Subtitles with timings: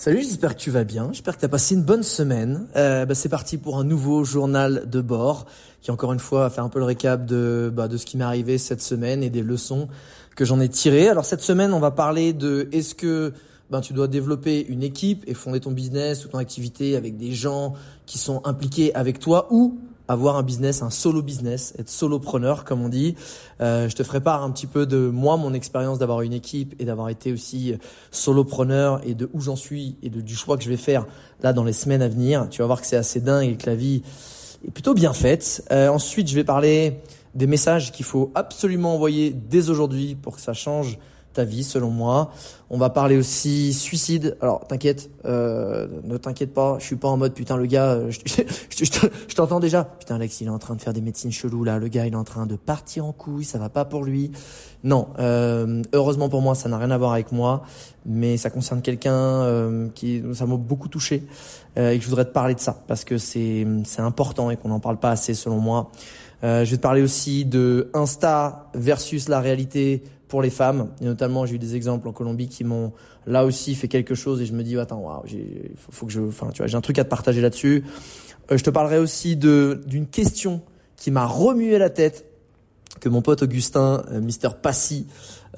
[0.00, 1.10] Salut, j'espère que tu vas bien.
[1.12, 2.68] J'espère que tu as passé une bonne semaine.
[2.74, 5.44] Euh, bah, c'est parti pour un nouveau journal de bord
[5.82, 8.16] qui, encore une fois, va faire un peu le récap de, bah, de ce qui
[8.16, 9.88] m'est arrivé cette semaine et des leçons
[10.36, 11.10] que j'en ai tirées.
[11.10, 13.34] Alors cette semaine, on va parler de est-ce que
[13.70, 17.32] ben, tu dois développer une équipe et fonder ton business ou ton activité avec des
[17.32, 17.74] gens
[18.06, 22.82] qui sont impliqués avec toi ou avoir un business, un solo business, être solopreneur comme
[22.82, 23.14] on dit.
[23.60, 26.74] Euh, je te ferai part un petit peu de moi, mon expérience d'avoir une équipe
[26.80, 27.74] et d'avoir été aussi
[28.10, 31.06] solopreneur et de où j'en suis et du choix que je vais faire
[31.42, 32.48] là dans les semaines à venir.
[32.50, 34.02] Tu vas voir que c'est assez dingue et que la vie
[34.66, 35.64] est plutôt bien faite.
[35.70, 37.00] Euh, ensuite, je vais parler
[37.36, 40.98] des messages qu'il faut absolument envoyer dès aujourd'hui pour que ça change
[41.32, 42.30] ta vie, selon moi.
[42.70, 44.36] On va parler aussi suicide.
[44.40, 48.10] Alors, t'inquiète, euh, ne t'inquiète pas, je suis pas en mode putain le gars, euh,
[48.70, 49.84] je, t'entends déjà.
[49.84, 51.78] Putain Alex, il est en train de faire des médecines cheloues là.
[51.78, 54.30] Le gars, il est en train de partir en couille, ça va pas pour lui.
[54.82, 57.62] Non, euh, heureusement pour moi, ça n'a rien à voir avec moi,
[58.06, 61.24] mais ça concerne quelqu'un euh, qui, ça m'a beaucoup touché
[61.76, 64.56] euh, et que je voudrais te parler de ça parce que c'est c'est important et
[64.56, 65.90] qu'on n'en parle pas assez selon moi.
[66.42, 70.88] Euh, je vais te parler aussi de Insta versus la réalité pour les femmes.
[71.02, 72.92] Et notamment, j'ai eu des exemples en Colombie qui m'ont
[73.26, 76.20] là aussi fait quelque chose et je me dis, attends, waouh, j'ai, faut, que je,
[76.20, 77.84] enfin, tu vois, j'ai un truc à te partager là-dessus.
[78.50, 80.62] Euh, je te parlerai aussi de, d'une question
[80.96, 82.24] qui m'a remué la tête
[83.00, 85.06] que mon pote Augustin, euh, Mister Passy,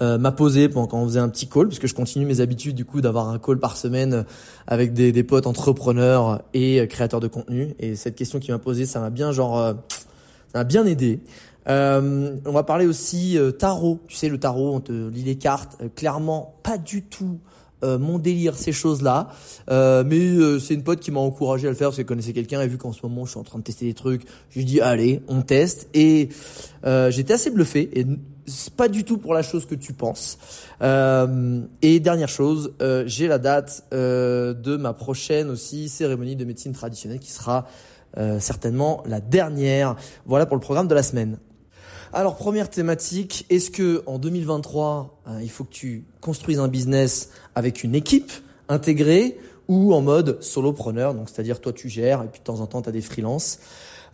[0.01, 2.75] euh, m'a posé pendant quand on faisait un petit call, puisque je continue mes habitudes
[2.75, 4.25] du coup d'avoir un call par semaine
[4.67, 7.75] avec des, des potes entrepreneurs et créateurs de contenu.
[7.79, 11.21] Et cette question qui m'a posé, ça m'a bien genre, ça m'a bien aidé.
[11.69, 14.01] Euh, on va parler aussi euh, tarot.
[14.09, 15.79] Tu sais, le tarot, on te lit les cartes.
[15.83, 17.39] Euh, clairement, pas du tout
[17.85, 19.29] euh, mon délire, ces choses-là.
[19.69, 22.69] mais c'est une pote qui m'a encouragé à le faire parce qu'elle connaissait quelqu'un et
[22.69, 25.21] vu qu'en ce moment, je suis en train de tester des trucs, j'ai dit, allez,
[25.27, 25.89] on teste.
[25.93, 26.29] Et
[26.85, 27.91] j'étais assez bluffé.
[27.99, 28.07] Et
[28.47, 30.39] c'est pas du tout pour la chose que tu penses.
[30.81, 32.73] et dernière chose,
[33.07, 37.67] j'ai la date de ma prochaine aussi cérémonie de médecine traditionnelle qui sera
[38.39, 39.97] certainement la dernière.
[40.25, 41.37] Voilà pour le programme de la semaine.
[42.15, 47.31] Alors première thématique, est-ce que en 2023, hein, il faut que tu construises un business
[47.55, 48.31] avec une équipe
[48.69, 52.67] intégrée ou en mode solopreneur, donc c'est-à-dire toi tu gères et puis de temps en
[52.67, 53.61] temps tu as des freelances.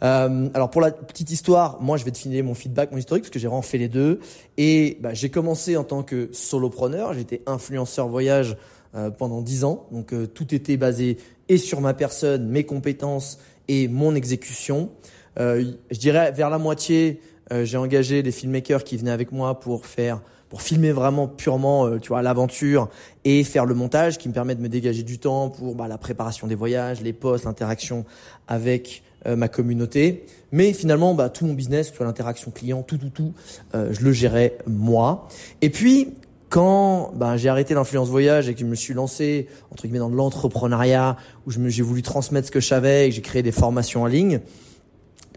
[0.05, 3.25] Euh, alors pour la petite histoire, moi je vais te filer mon feedback, mon historique
[3.25, 4.21] parce que j'ai vraiment fait les deux
[4.59, 8.57] et bah, j'ai commencé en tant que solopreneur, j'étais influenceur voyage
[8.95, 11.17] euh, pendant dix ans, donc euh, tout était basé
[11.49, 14.91] et sur ma personne, mes compétences et mon exécution.
[15.37, 17.21] Je dirais vers la moitié,
[17.53, 21.87] euh, j'ai engagé des filmmakers qui venaient avec moi pour faire pour filmer vraiment purement
[21.87, 22.89] euh, tu vois l'aventure
[23.25, 25.99] et faire le montage qui me permet de me dégager du temps pour bah, la
[25.99, 28.07] préparation des voyages, les posts, l'interaction
[28.47, 30.25] avec euh, ma communauté.
[30.53, 33.35] Mais finalement, bah, tout mon business, soit l'interaction client, tout, tout, tout,
[33.75, 35.29] je le gérais moi.
[35.61, 36.15] Et puis,
[36.49, 40.09] quand bah, j'ai arrêté l'influence voyage et que je me suis lancé entre guillemets dans
[40.09, 41.17] l'entrepreneuriat,
[41.47, 44.07] où j'ai voulu transmettre ce que je savais et que j'ai créé des formations en
[44.07, 44.41] ligne,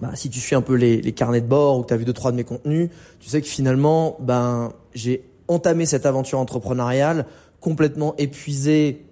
[0.01, 1.97] bah, si tu suis un peu les, les carnets de bord ou que tu as
[1.97, 2.89] vu deux trois de mes contenus,
[3.19, 7.25] tu sais que finalement, ben j'ai entamé cette aventure entrepreneuriale
[7.59, 9.05] complètement épuisé.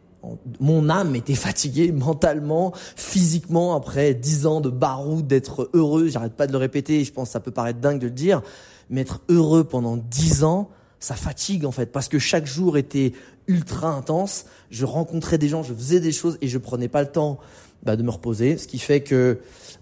[0.60, 6.08] Mon âme était fatiguée mentalement, physiquement après dix ans de baroud, d'être heureux.
[6.08, 7.04] J'arrête pas de le répéter.
[7.04, 8.42] Je pense que ça peut paraître dingue de le dire,
[8.90, 13.14] mais être heureux pendant dix ans, ça fatigue en fait parce que chaque jour était
[13.48, 14.46] ultra intense.
[14.72, 17.40] Je rencontrais des gens, je faisais des choses et je prenais pas le temps
[17.84, 19.40] bah, de me reposer, ce qui fait que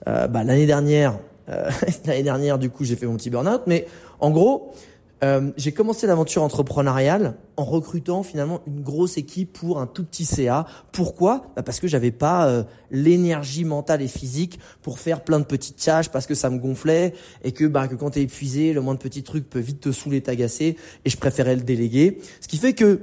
[0.08, 1.20] euh, bah, l'année dernière,
[1.50, 1.70] euh,
[2.06, 3.88] l'année dernière du coup j'ai fait mon petit burn-out, mais
[4.20, 4.74] en gros
[5.24, 10.26] euh, j'ai commencé l'aventure entrepreneuriale en recrutant finalement une grosse équipe pour un tout petit
[10.26, 10.68] CA.
[10.92, 11.48] Pourquoi?
[11.56, 15.84] Bah Parce que j'avais pas euh, l'énergie mentale et physique pour faire plein de petites
[15.84, 17.14] tâches parce que ça me gonflait
[17.44, 20.22] et que bah que quand t'es épuisé, le moindre petit truc peut vite te saouler,
[20.22, 22.20] t'agacer et je préférais le déléguer.
[22.40, 23.02] Ce qui fait que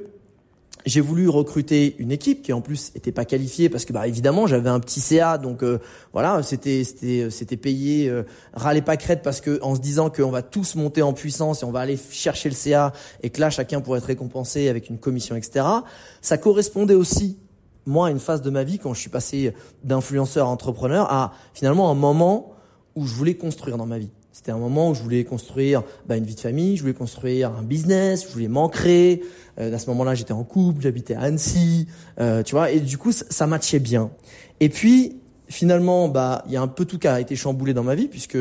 [0.87, 4.47] j'ai voulu recruter une équipe qui en plus était pas qualifiée parce que bah évidemment
[4.47, 5.79] j'avais un petit CA donc euh,
[6.13, 10.31] voilà c'était c'était c'était payé euh, râlez pas crête parce que en se disant qu'on
[10.31, 12.93] va tous monter en puissance et on va aller chercher le CA
[13.23, 15.67] et que là chacun pourrait être récompensé avec une commission etc
[16.21, 17.39] ça correspondait aussi
[17.87, 19.55] moi à une phase de ma vie quand je suis passé
[19.85, 22.53] d'influenceur à entrepreneur à finalement un moment
[22.95, 26.17] où je voulais construire dans ma vie C'était un moment où je voulais construire bah,
[26.17, 29.23] une vie de famille, je voulais construire un business, je voulais m'ancrer.
[29.61, 31.87] Euh, à ce moment-là, j'étais en couple, j'habitais à Annecy,
[32.19, 32.73] euh, tu vois.
[32.73, 34.11] Et du coup, ça, matchait bien.
[34.59, 37.85] Et puis, finalement, bah, il y a un peu tout qui a été chamboulé dans
[37.85, 38.37] ma vie puisque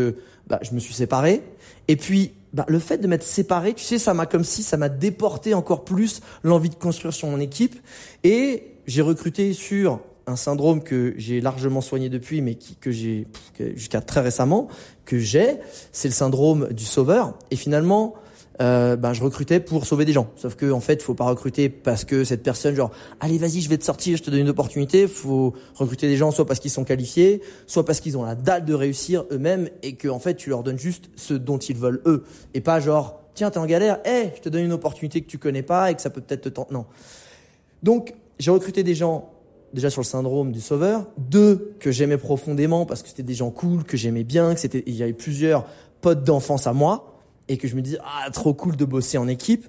[0.47, 1.43] bah, je me suis séparé.
[1.87, 4.77] Et puis, bah, le fait de m'être séparé, tu sais, ça m'a comme si ça
[4.77, 7.79] m'a déporté encore plus l'envie de construire sur mon équipe.
[8.23, 13.27] Et j'ai recruté sur un syndrome que j'ai largement soigné depuis, mais qui, que j'ai
[13.75, 14.67] jusqu'à très récemment
[15.05, 15.57] que j'ai,
[15.91, 17.37] c'est le syndrome du sauveur.
[17.51, 18.15] Et finalement,
[18.61, 20.29] euh, ben, je recrutais pour sauver des gens.
[20.35, 23.69] Sauf que en fait, faut pas recruter parce que cette personne, genre, allez, vas-y, je
[23.69, 25.07] vais te sortir, je te donne une opportunité.
[25.07, 28.65] Faut recruter des gens soit parce qu'ils sont qualifiés, soit parce qu'ils ont la dalle
[28.65, 32.01] de réussir eux-mêmes et que en fait, tu leur donnes juste ce dont ils veulent
[32.05, 32.23] eux,
[32.53, 35.37] et pas genre, tiens, t'es en galère, hé, je te donne une opportunité que tu
[35.37, 36.73] connais pas et que ça peut peut-être te tenter.
[36.73, 36.85] Non.
[37.81, 39.32] Donc, j'ai recruté des gens
[39.73, 43.49] déjà sur le syndrome du sauveur, deux que j'aimais profondément parce que c'était des gens
[43.49, 45.65] cool, que j'aimais bien, que c'était, il y avait plusieurs
[46.01, 49.27] potes d'enfance à moi et que je me disais ah trop cool de bosser en
[49.27, 49.67] équipe.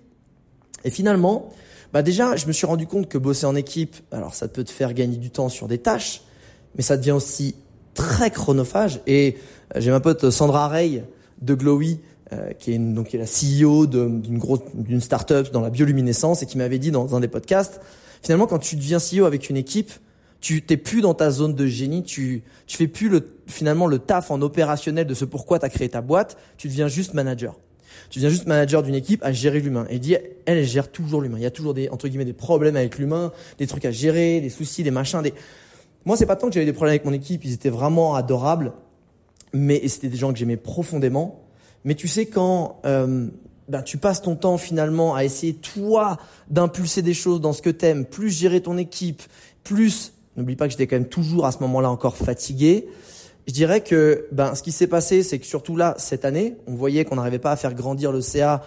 [0.85, 1.51] Et finalement,
[1.93, 4.71] bah déjà, je me suis rendu compte que bosser en équipe, alors ça peut te
[4.71, 6.23] faire gagner du temps sur des tâches,
[6.77, 7.55] mais ça devient aussi
[7.95, 9.01] très chronophage.
[9.07, 9.37] Et
[9.75, 11.05] euh, j'ai ma pote Sandra Rey
[11.41, 12.01] de Glowy,
[12.33, 16.43] euh, qui est donc qui est la CEO d'une grosse d'une startup dans la bioluminescence
[16.43, 17.81] et qui m'avait dit dans un des podcasts,
[18.25, 19.93] finalement quand tu deviens CEO avec une équipe,
[20.41, 23.99] tu t'es plus dans ta zone de génie, tu tu fais plus le finalement le
[23.99, 27.59] taf en opérationnel de ce pourquoi tu as créé ta boîte, tu deviens juste manager.
[28.11, 29.87] Tu deviens juste manager d'une équipe à gérer l'humain.
[29.89, 31.39] Et dit, elle, elle gère toujours l'humain.
[31.39, 34.41] Il y a toujours des entre guillemets des problèmes avec l'humain, des trucs à gérer,
[34.41, 35.33] des soucis, des machins, des
[36.05, 38.73] Moi, c'est pas tant que j'avais des problèmes avec mon équipe, ils étaient vraiment adorables,
[39.53, 41.45] mais c'était des gens que j'aimais profondément.
[41.85, 43.29] Mais tu sais quand euh,
[43.69, 46.19] ben, tu passes ton temps finalement à essayer toi
[46.51, 49.23] d'impulser des choses dans ce que t'aimes, plus gérer ton équipe,
[49.63, 52.89] plus N'oublie pas que j'étais quand même toujours à ce moment-là encore fatigué.
[53.47, 56.75] Je dirais que ben, ce qui s'est passé, c'est que surtout là, cette année, on
[56.75, 58.63] voyait qu'on n'arrivait pas à faire grandir le CA,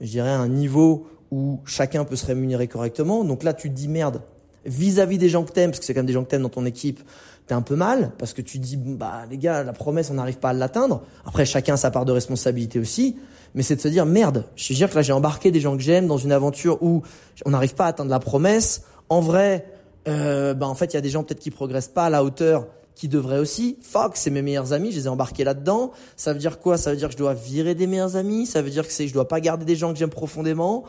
[0.00, 3.24] je dirais, à un niveau où chacun peut se rémunérer correctement.
[3.24, 4.20] Donc là, tu te dis merde,
[4.66, 6.48] vis-à-vis des gens que t'aimes, parce que c'est quand même des gens que t'aimes dans
[6.48, 7.00] ton équipe,
[7.46, 10.14] t'es un peu mal, parce que tu te dis, bah les gars, la promesse, on
[10.14, 11.02] n'arrive pas à l'atteindre.
[11.24, 13.16] Après, chacun a sa part de responsabilité aussi,
[13.54, 15.76] mais c'est de se dire, merde, je suis dire que là, j'ai embarqué des gens
[15.76, 17.02] que j'aime dans une aventure où
[17.44, 18.82] on n'arrive pas à atteindre la promesse.
[19.08, 19.66] En vrai,
[20.08, 22.24] euh, bah en fait, il y a des gens peut-être qui progressent pas à la
[22.24, 23.78] hauteur qui devraient aussi.
[23.82, 25.92] Fuck, c'est mes meilleurs amis, je les ai embarqués là-dedans.
[26.16, 26.76] Ça veut dire quoi?
[26.76, 28.46] Ça veut dire que je dois virer des meilleurs amis?
[28.46, 30.84] Ça veut dire que c'est je dois pas garder des gens que j'aime profondément?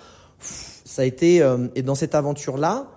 [0.92, 2.88] ça a été euh, et dans cette aventure-là,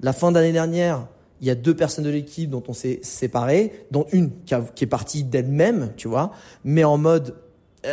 [0.00, 1.06] la fin d'année dernière,
[1.40, 4.84] il y a deux personnes de l'équipe dont on s'est séparés, dont une qui, qui
[4.84, 6.32] est partie d'elle-même, tu vois,
[6.64, 7.36] mais en mode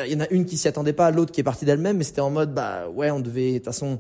[0.05, 2.03] il y en a une qui s'y attendait pas, l'autre qui est partie d'elle-même, mais
[2.03, 3.99] c'était en mode bah ouais, on devait de toute façon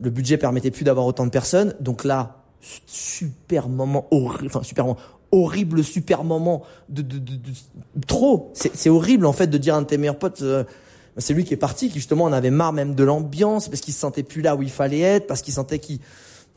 [0.00, 2.44] le budget permettait plus d'avoir autant de personnes, donc là
[2.86, 4.98] super moment horrible, enfin super moment,
[5.32, 8.52] horrible super moment de, de, de, de trop.
[8.54, 10.42] C'est horrible en fait de dire à un de tes meilleurs potes.
[10.42, 10.64] Euh,
[11.16, 13.92] c'est lui qui est parti, qui justement en avait marre même de l'ambiance parce qu'il
[13.92, 16.04] se sentait plus là où il fallait être, parce qu'il sentait qu'il, tu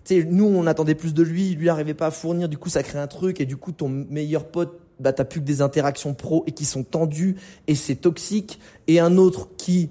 [0.05, 2.83] sais, nous on attendait plus de lui, lui arrivait pas à fournir, du coup ça
[2.83, 6.13] crée un truc et du coup ton meilleur pote, bah t'as plus que des interactions
[6.13, 7.35] pro et qui sont tendues
[7.67, 8.59] et c'est toxique.
[8.87, 9.89] Et un autre qui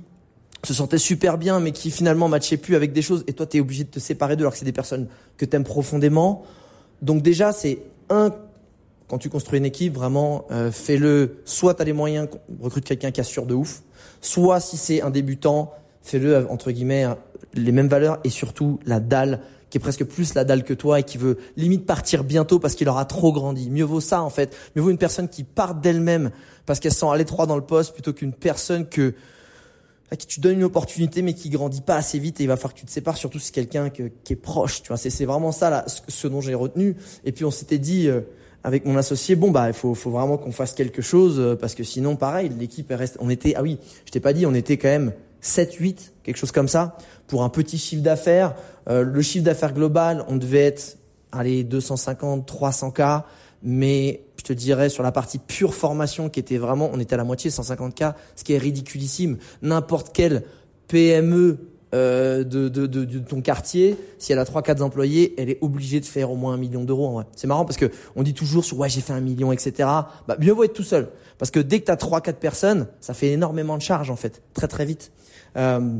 [0.65, 3.57] se sentait super bien, mais qui finalement matchait plus avec des choses, et toi, tu
[3.57, 6.45] es obligé de te séparer d'eux alors que c'est des personnes que tu aimes profondément.
[7.01, 8.31] Donc déjà, c'est un,
[9.09, 12.29] quand tu construis une équipe, vraiment, euh, fais-le, soit tu as les moyens,
[12.61, 13.83] recrute quelqu'un qui assure de ouf,
[14.21, 15.73] soit si c'est un débutant,
[16.03, 17.07] fais-le, entre guillemets,
[17.55, 19.41] les mêmes valeurs, et surtout la dalle,
[19.73, 22.75] qui est presque plus la dalle que toi et qui veut limite partir bientôt parce
[22.75, 23.71] qu'il aura trop grandi.
[23.71, 24.55] Mieux vaut ça, en fait.
[24.77, 26.31] Mieux vaut une personne qui part d'elle-même
[26.67, 29.15] parce qu'elle sent à l'étroit dans le poste plutôt qu'une personne que
[30.11, 32.57] à qui tu donnes une opportunité mais qui grandit pas assez vite et il va
[32.57, 35.09] falloir que tu te sépares surtout si c'est quelqu'un qui est proche tu vois c'est
[35.09, 38.21] c'est vraiment ça là ce, dont j'ai retenu et puis on s'était dit euh,
[38.63, 41.75] avec mon associé bon bah il faut faut vraiment qu'on fasse quelque chose euh, parce
[41.75, 44.77] que sinon pareil l'équipe reste on était ah oui je t'ai pas dit on était
[44.77, 48.55] quand même 7 8 quelque chose comme ça pour un petit chiffre d'affaires
[48.89, 50.99] euh, le chiffre d'affaires global on devait être
[51.33, 53.03] allez 250 300 k
[53.63, 57.17] mais je te dirais sur la partie pure formation qui était vraiment, on était à
[57.17, 59.39] la moitié, 150K, ce qui est ridiculissime.
[59.63, 60.43] N'importe quelle
[60.89, 61.59] PME
[61.95, 65.59] euh, de, de, de, de, ton quartier, si elle a trois quatre employés, elle est
[65.61, 67.25] obligée de faire au moins un million d'euros en.
[67.37, 69.89] C'est marrant parce que on dit toujours sur ouais j'ai fait un million, etc.
[70.27, 71.11] Bah mieux vaut être tout seul.
[71.37, 74.17] Parce que dès que tu as trois quatre personnes, ça fait énormément de charges en
[74.17, 75.13] fait, très très vite.
[75.59, 75.99] Euh,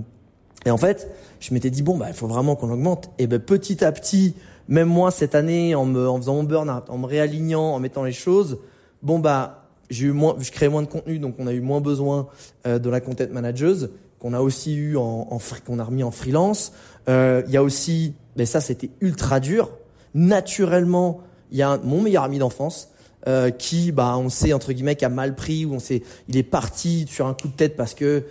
[0.65, 1.09] et en fait,
[1.41, 3.11] je m'étais dit bon bah il faut vraiment qu'on augmente.
[3.19, 4.35] Et ben petit à petit,
[4.69, 8.05] même moi cette année en me en faisant mon burn en me réalignant, en mettant
[8.05, 8.59] les choses,
[9.03, 11.81] bon bah j'ai eu moins, je créais moins de contenu, donc on a eu moins
[11.81, 12.29] besoin
[12.67, 16.13] euh, de la content manageuse qu'on a aussi eu en, en qu'on a remis en
[16.13, 16.73] freelance.
[17.09, 19.71] Euh, il y a aussi, mais ça c'était ultra dur.
[20.15, 22.91] Naturellement, il y a mon meilleur ami d'enfance
[23.27, 26.37] euh, qui, bah, on sait entre guillemets, qui a mal pris ou on sait, il
[26.37, 28.25] est parti sur un coup de tête parce que,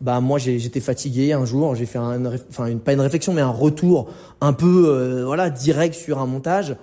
[0.00, 3.40] bah, moi j'étais fatigué un jour, j'ai fait un, enfin une, pas une réflexion mais
[3.40, 6.76] un retour un peu, euh, voilà, direct sur un montage.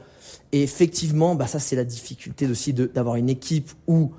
[0.52, 4.12] Et effectivement, bah ça c'est la difficulté aussi d'avoir une équipe où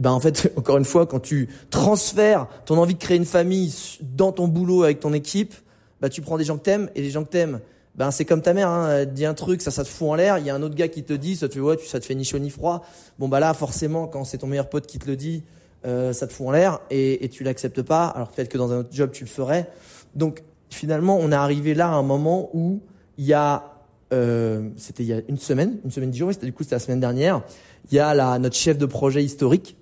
[0.00, 3.74] ben en fait, encore une fois, quand tu transfères ton envie de créer une famille
[4.00, 5.54] dans ton boulot avec ton équipe,
[6.00, 7.60] bah tu prends des gens que t'aimes et les gens que t'aimes,
[7.94, 10.14] ben c'est comme ta mère, hein, elle dit un truc, ça, ça te fout en
[10.14, 10.38] l'air.
[10.38, 12.06] Il y a un autre gars qui te dit, ça te fait ouais, ça te
[12.06, 12.84] fait ni chaud ni froid.
[13.18, 15.42] Bon bah là, forcément, quand c'est ton meilleur pote qui te le dit,
[15.84, 18.06] euh, ça te fout en l'air et, et tu l'acceptes pas.
[18.06, 19.70] Alors peut-être que dans un autre job tu le ferais.
[20.14, 22.80] Donc finalement, on est arrivé là à un moment où
[23.18, 23.74] il y a,
[24.12, 26.76] euh, c'était il y a une semaine, une semaine dix jours, c'était du coup c'était
[26.76, 27.42] la semaine dernière.
[27.90, 29.76] Il y a la notre chef de projet historique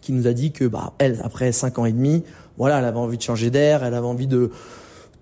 [0.00, 2.24] qui nous a dit que bah elle après cinq ans et demi,
[2.56, 4.50] voilà, elle avait envie de changer d'air, elle avait envie de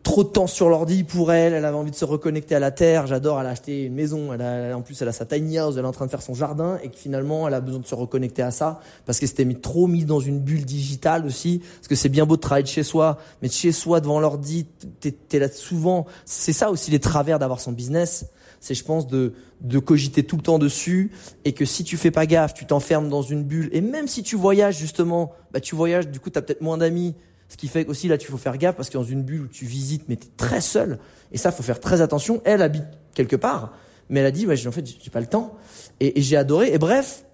[0.02, 2.71] trop de temps sur l'ordi pour elle, elle avait envie de se reconnecter à la
[2.71, 5.59] terre, j'adore, elle a acheté une maison, elle a, en plus elle a sa tiny
[5.59, 7.80] house, elle est en train de faire son jardin et que finalement elle a besoin
[7.80, 11.26] de se reconnecter à ça parce qu'elle s'était mis trop mise dans une bulle digitale
[11.26, 14.00] aussi, parce que c'est bien beau de travailler de chez soi, mais de chez soi
[14.00, 14.66] devant l'ordi,
[15.00, 18.26] t'es, là souvent, c'est ça aussi les travers d'avoir son business,
[18.59, 21.11] c'est je pense de, de cogiter tout le temps dessus
[21.45, 24.23] et que si tu fais pas gaffe, tu t'enfermes dans une bulle et même si
[24.23, 27.14] tu voyages justement, bah tu voyages, du coup tu as peut-être moins d'amis,
[27.50, 29.49] ce qui fait aussi là, tu faut faire gaffe parce que dans une bulle où
[29.49, 31.00] tu visites, mais tu es très seul.
[31.33, 32.40] Et ça, faut faire très attention.
[32.45, 33.73] Elle habite quelque part,
[34.09, 35.57] mais elle a dit, ouais, en fait, j'ai pas le temps.
[35.99, 36.73] Et, j'ai adoré.
[36.73, 37.25] Et bref,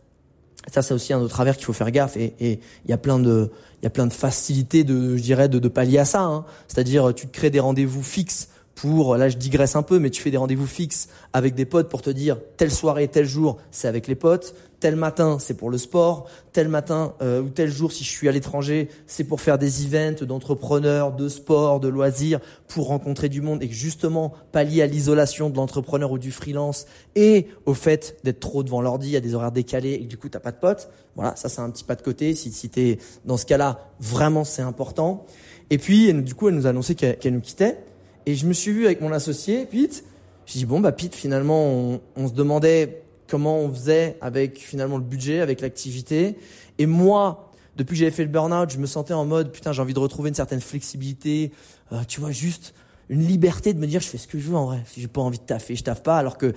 [0.72, 2.16] ça, c'est aussi un autre travers qu'il faut faire gaffe.
[2.16, 3.50] Et il y a plein de,
[3.82, 6.22] il y a plein de facilités de, je dirais, de, de pallier à ça.
[6.22, 6.46] Hein.
[6.66, 10.20] C'est-à-dire, tu te crées des rendez-vous fixes pour, là je digresse un peu, mais tu
[10.20, 13.88] fais des rendez-vous fixes avec des potes pour te dire telle soirée, tel jour, c'est
[13.88, 17.90] avec les potes, tel matin c'est pour le sport, tel matin euh, ou tel jour
[17.90, 22.38] si je suis à l'étranger, c'est pour faire des events d'entrepreneurs, de sport, de loisirs,
[22.68, 27.46] pour rencontrer du monde et justement pallier à l'isolation de l'entrepreneur ou du freelance et
[27.64, 30.52] au fait d'être trop devant l'ordi à des horaires décalés et du coup t'as pas
[30.52, 30.90] de potes.
[31.14, 32.34] Voilà, ça c'est un petit pas de côté.
[32.34, 35.24] Si, si t'es dans ce cas-là, vraiment c'est important.
[35.70, 37.78] Et puis du coup elle nous a annoncé qu'elle nous quittait.
[38.26, 40.04] Et je me suis vu avec mon associé, Pete.
[40.46, 44.96] J'ai dit, bon, bah, Pete, finalement, on, on se demandait comment on faisait avec finalement
[44.96, 46.36] le budget, avec l'activité.
[46.78, 49.82] Et moi, depuis que j'avais fait le burn-out, je me sentais en mode, putain, j'ai
[49.82, 51.52] envie de retrouver une certaine flexibilité.
[51.92, 52.74] Euh, tu vois, juste
[53.08, 54.82] une liberté de me dire, je fais ce que je veux en vrai.
[54.86, 56.18] Si j'ai pas envie de taffer, je taffe pas.
[56.18, 56.52] Alors que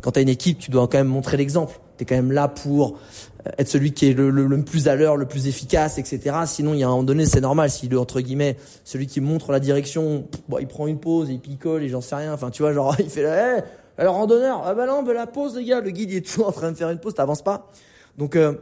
[0.00, 1.78] quand tu as une équipe, tu dois quand même montrer l'exemple.
[1.96, 2.98] Tu es quand même là pour
[3.58, 6.36] être celui qui est le, le, plus à l'heure, le plus efficace, etc.
[6.46, 7.70] Sinon, il y a un moment donné, c'est normal.
[7.70, 11.40] Si le entre guillemets, celui qui montre la direction, bon, il prend une pause, il
[11.40, 12.32] picole et j'en sais rien.
[12.32, 13.62] Enfin, tu vois, genre, il fait là, hey,
[13.98, 16.48] alors randonneur, ah bah non, bah la pause, les gars, le guide il est toujours
[16.48, 17.70] en train de faire une pause, t'avances pas.
[18.18, 18.54] Donc euh,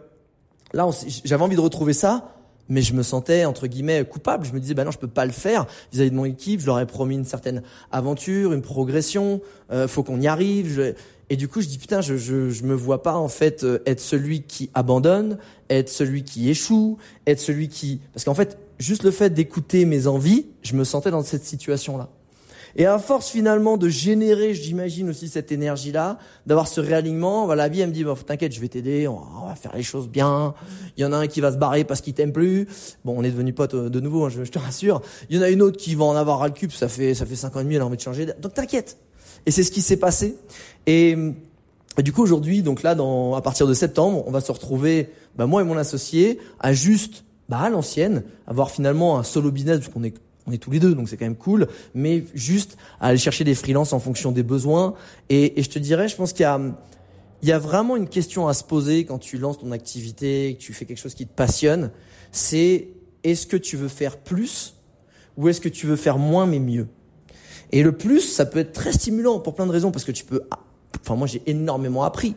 [0.72, 0.88] là,
[1.24, 2.34] j'avais envie de retrouver ça,
[2.68, 4.46] mais je me sentais entre guillemets coupable.
[4.46, 6.60] Je me disais, bah non, je peux pas le faire vis-à-vis de mon équipe.
[6.60, 9.40] Je leur ai promis une certaine aventure, une progression.
[9.70, 10.94] Euh, faut qu'on y arrive.
[11.30, 13.82] Et du coup, je dis putain, je, je, je me vois pas en fait euh,
[13.86, 15.38] être celui qui abandonne,
[15.70, 20.06] être celui qui échoue, être celui qui parce qu'en fait, juste le fait d'écouter mes
[20.06, 22.10] envies, je me sentais dans cette situation-là.
[22.76, 27.68] Et à force finalement de générer, j'imagine aussi cette énergie-là, d'avoir ce réalignement, voilà, la
[27.68, 30.54] vie elle me dit bon, t'inquiète, je vais t'aider, on va faire les choses bien.
[30.96, 32.66] Il y en a un qui va se barrer parce qu'il t'aime plus.
[33.04, 35.02] Bon, on est devenu potes euh, de nouveau, hein, je, te rassure.
[35.28, 37.14] Il y en a une autre qui va en avoir ras le cul, ça fait
[37.14, 38.26] ça fait cinq ans et demi, elle a envie de changer.
[38.40, 38.96] Donc t'inquiète,
[39.46, 40.36] et c'est ce qui s'est passé.
[40.86, 41.16] Et,
[41.98, 45.46] du coup aujourd'hui, donc là, dans, à partir de septembre, on va se retrouver, bah,
[45.46, 49.92] moi et mon associé, à juste, bah, à l'ancienne, avoir finalement un solo business, parce
[49.92, 50.14] qu'on est
[50.46, 53.44] on est tous les deux, donc c'est quand même cool, mais juste à aller chercher
[53.44, 54.94] des freelances en fonction des besoins.
[55.28, 56.60] Et, et je te dirais, je pense qu'il y a,
[57.42, 60.62] il y a vraiment une question à se poser quand tu lances ton activité, que
[60.62, 61.90] tu fais quelque chose qui te passionne,
[62.30, 62.88] c'est
[63.24, 64.74] est-ce que tu veux faire plus
[65.36, 66.88] ou est-ce que tu veux faire moins mais mieux?
[67.72, 70.24] Et le plus, ça peut être très stimulant pour plein de raisons parce que tu
[70.24, 70.42] peux,
[71.00, 72.34] enfin moi j'ai énormément appris,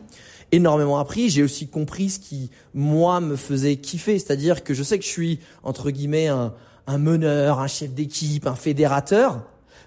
[0.50, 1.28] énormément appris.
[1.28, 5.10] J'ai aussi compris ce qui moi me faisait kiffer, c'est-à-dire que je sais que je
[5.10, 6.54] suis entre guillemets un,
[6.86, 9.42] un meneur, un chef d'équipe, un fédérateur,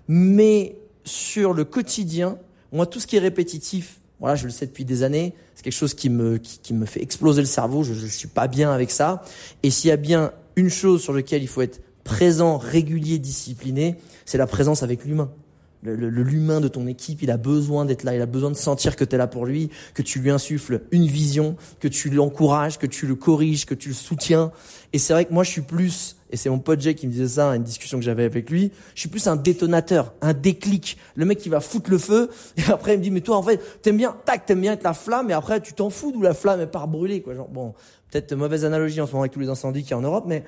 [0.08, 0.76] mais
[1.06, 2.38] sur le quotidien,
[2.72, 5.74] moi tout ce qui est répétitif, voilà, je le sais depuis des années, c'est quelque
[5.74, 7.84] chose qui me qui, qui, me fait exploser le cerveau.
[7.84, 9.24] Je, je suis pas bien avec ça.
[9.64, 13.96] Et s'il y a bien une chose sur laquelle il faut être présent, régulier, discipliné,
[14.26, 15.32] c'est la présence avec l'humain.
[15.84, 19.06] L'humain de ton équipe, il a besoin d'être là, il a besoin de sentir que
[19.06, 22.86] tu es là pour lui, que tu lui insuffles une vision, que tu l'encourages, que
[22.86, 24.52] tu le corriges, que tu le soutiens.
[24.92, 27.12] Et c'est vrai que moi je suis plus, et c'est mon pote Jay qui me
[27.12, 30.98] disait ça, une discussion que j'avais avec lui, je suis plus un détonateur, un déclic.
[31.16, 33.44] Le mec qui va foutre le feu, et après il me dit, mais toi en
[33.44, 36.22] fait, t'aimes bien, tac, t'aimes bien être la flamme, et après tu t'en fous d'où
[36.22, 37.34] la flamme est part brûler, quoi.
[37.34, 37.74] Genre, bon,
[38.12, 40.26] peut-être mauvaise analogie en ce moment avec tous les incendies qu'il y a en Europe,
[40.28, 40.44] mais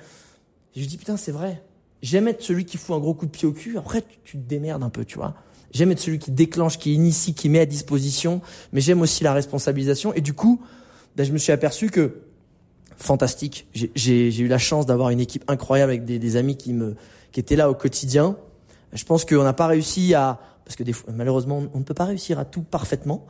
[0.76, 1.62] je dis, putain, c'est vrai.
[2.02, 3.78] J'aime être celui qui fout un gros coup de pied au cul.
[3.78, 5.36] Après, tu, te démerdes un peu, tu vois.
[5.72, 8.42] J'aime être celui qui déclenche, qui initie, qui met à disposition.
[8.72, 10.14] Mais j'aime aussi la responsabilisation.
[10.14, 10.62] Et du coup,
[11.16, 12.22] ben, je me suis aperçu que
[13.02, 13.68] fantastique.
[13.74, 16.96] J'ai eu la chance d'avoir une équipe incroyable avec des, des, amis qui me
[17.32, 18.38] qui étaient là au quotidien.
[18.94, 21.94] Je pense qu'on n'a pas réussi à parce que des fois, malheureusement on ne peut
[21.94, 23.26] pas réussir à tout parfaitement.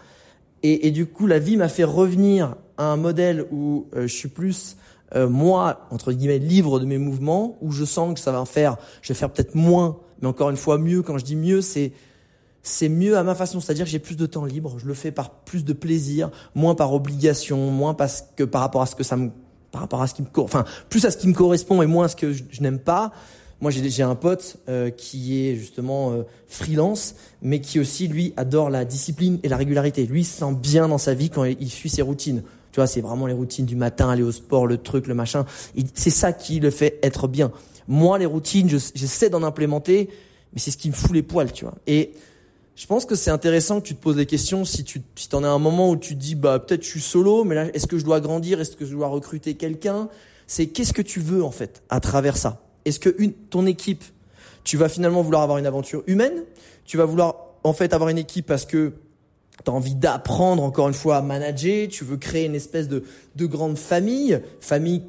[0.64, 4.16] Et, et du coup, la vie m'a fait revenir à un modèle où euh, je
[4.16, 4.78] suis plus
[5.16, 8.78] euh, moi entre guillemets libre de mes mouvements, où je sens que ça va faire,
[9.02, 11.02] je vais faire peut-être moins, mais encore une fois mieux.
[11.02, 11.92] Quand je dis mieux, c'est
[12.64, 15.12] c'est mieux à ma façon, c'est-à-dire que j'ai plus de temps libre, je le fais
[15.12, 19.04] par plus de plaisir, moins par obligation, moins parce que par rapport à ce que
[19.04, 19.32] ça me
[19.72, 22.06] par rapport à ce qui me enfin plus à ce qui me correspond et moins
[22.06, 23.12] à ce que je, n'aime pas.
[23.62, 27.14] Moi, j'ai un pote euh, qui est justement euh, freelance,
[27.44, 30.08] mais qui aussi lui adore la discipline et la régularité.
[30.08, 32.42] Lui il se sent bien dans sa vie quand il, suit ses routines.
[32.72, 35.46] Tu vois, c'est vraiment les routines du matin, aller au sport, le truc, le machin.
[35.94, 37.52] C'est ça qui le fait être bien.
[37.88, 40.10] Moi, les routines, j'essaie d'en implémenter,
[40.54, 41.76] mais c'est ce qui me fout les poils, tu vois.
[41.86, 42.14] Et
[42.76, 45.44] je pense que c'est intéressant que tu te poses des questions si tu si en
[45.44, 47.88] as un moment où tu te dis bah peut-être je suis solo mais là est-ce
[47.88, 48.60] que je dois grandir?
[48.60, 50.10] Est-ce que je dois recruter quelqu'un?
[50.48, 52.64] C'est qu'est-ce que tu veux en fait à travers ça?
[52.86, 54.04] Est-ce que une ton équipe
[54.64, 56.44] tu vas finalement vouloir avoir une aventure humaine?
[56.86, 58.94] Tu vas vouloir en fait avoir une équipe parce que
[59.64, 63.04] tu as envie d'apprendre encore une fois à manager, tu veux créer une espèce de,
[63.36, 65.04] de grande famille, famille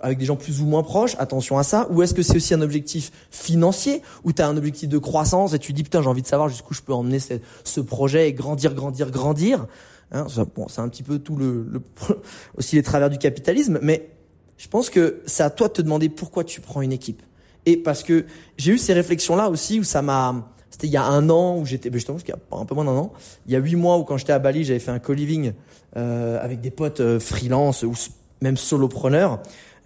[0.00, 2.54] avec des gens plus ou moins proches, attention à ça, ou est-ce que c'est aussi
[2.54, 6.08] un objectif financier, ou tu as un objectif de croissance et tu dis putain j'ai
[6.08, 7.34] envie de savoir jusqu'où je peux emmener ce,
[7.64, 9.66] ce projet et grandir, grandir, grandir.
[10.12, 11.82] Hein, bon, c'est un petit peu tout le, le,
[12.56, 14.10] aussi les travers du capitalisme, mais
[14.56, 17.22] je pense que c'est à toi de te demander pourquoi tu prends une équipe.
[17.66, 18.24] Et parce que
[18.56, 21.64] j'ai eu ces réflexions-là aussi où ça m'a c'était il y a un an où
[21.64, 23.10] j'étais, ben, justement, il y a un peu moins d'un an.
[23.46, 25.54] Il y a huit mois où quand j'étais à Bali, j'avais fait un co-living
[25.96, 27.94] euh, avec des potes euh, freelance ou
[28.42, 29.40] même solopreneurs,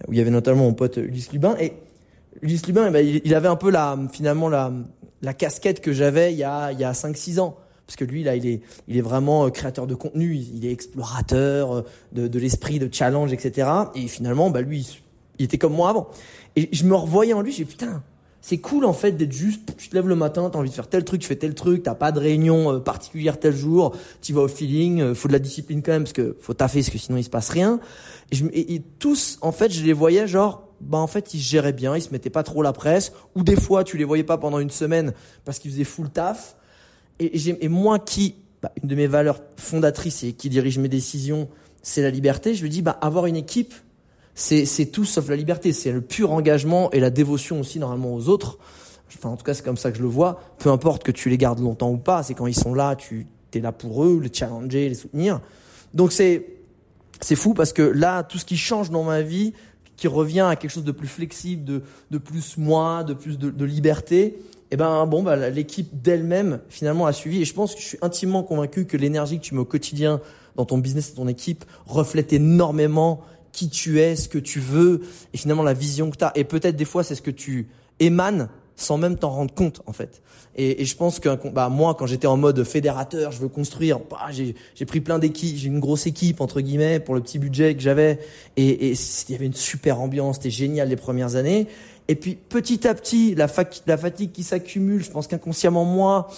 [0.09, 1.55] où il y avait notamment mon pote Ulysse Lubin.
[1.61, 1.75] Et
[2.43, 4.73] Ulysse Lubin, eh ben, il avait un peu la, finalement la,
[5.23, 7.57] la casquette que j'avais il y a, il y a 5-6 ans.
[7.87, 10.73] Parce que lui, là, il est, il est vraiment euh, créateur de contenu, il est
[10.73, 13.69] explorateur euh, de, de l'esprit, de challenge, etc.
[13.95, 15.01] Et finalement, bah, lui,
[15.39, 16.09] il était comme moi avant.
[16.57, 18.03] Et je me revoyais en lui, j'ai putain,
[18.41, 20.89] c'est cool en fait d'être juste, tu te lèves le matin, t'as envie de faire
[20.89, 24.33] tel truc, tu fais tel truc, t'as pas de réunion euh, particulière tel jour, tu
[24.33, 26.91] vas au feeling, euh, faut de la discipline quand même parce que faut taffer parce
[26.91, 27.81] que sinon il se passe rien.
[28.33, 28.45] Et, je,
[28.99, 32.11] tous, en fait, je les voyais genre, bah en fait ils géraient bien, ils se
[32.11, 35.13] mettaient pas trop la presse, ou des fois tu les voyais pas pendant une semaine
[35.45, 36.57] parce qu'ils faisaient full taf.
[37.19, 40.89] Et, et, et moi qui, bah, une de mes valeurs fondatrices et qui dirige mes
[40.89, 41.49] décisions,
[41.83, 42.55] c'est la liberté.
[42.55, 43.75] Je me dis, bah avoir une équipe
[44.41, 45.73] c'est tout sauf la liberté.
[45.73, 48.59] C'est le pur engagement et la dévotion aussi normalement aux autres.
[49.15, 50.41] Enfin, en tout cas, c'est comme ça que je le vois.
[50.59, 53.27] Peu importe que tu les gardes longtemps ou pas, c'est quand ils sont là, tu
[53.53, 55.41] es là pour eux, les challenger, les soutenir.
[55.93, 56.47] Donc c'est
[57.21, 59.53] c'est fou parce que là, tout ce qui change dans ma vie,
[59.97, 63.51] qui revient à quelque chose de plus flexible, de, de plus moi, de plus de,
[63.51, 64.23] de liberté,
[64.73, 67.43] et eh ben bon, bah, l'équipe d'elle-même finalement a suivi.
[67.43, 70.21] Et je pense que je suis intimement convaincu que l'énergie que tu mets au quotidien
[70.55, 73.21] dans ton business et ton équipe reflète énormément
[73.53, 75.03] qui tu es, ce que tu veux,
[75.35, 76.33] et finalement la vision que tu as.
[76.35, 78.49] Et peut-être des fois, c'est ce que tu émanes
[78.81, 80.23] sans même t'en rendre compte en fait.
[80.57, 84.01] Et, et je pense que bah, moi, quand j'étais en mode fédérateur, je veux construire,
[84.11, 87.75] bah, j'ai pris plein d'équipes, j'ai une grosse équipe entre guillemets pour le petit budget
[87.75, 88.19] que j'avais,
[88.57, 91.67] et il y avait une super ambiance, c'était génial les premières années.
[92.09, 93.47] Et puis petit à petit, la,
[93.87, 96.29] la fatigue qui s'accumule, je pense qu'inconsciemment moi,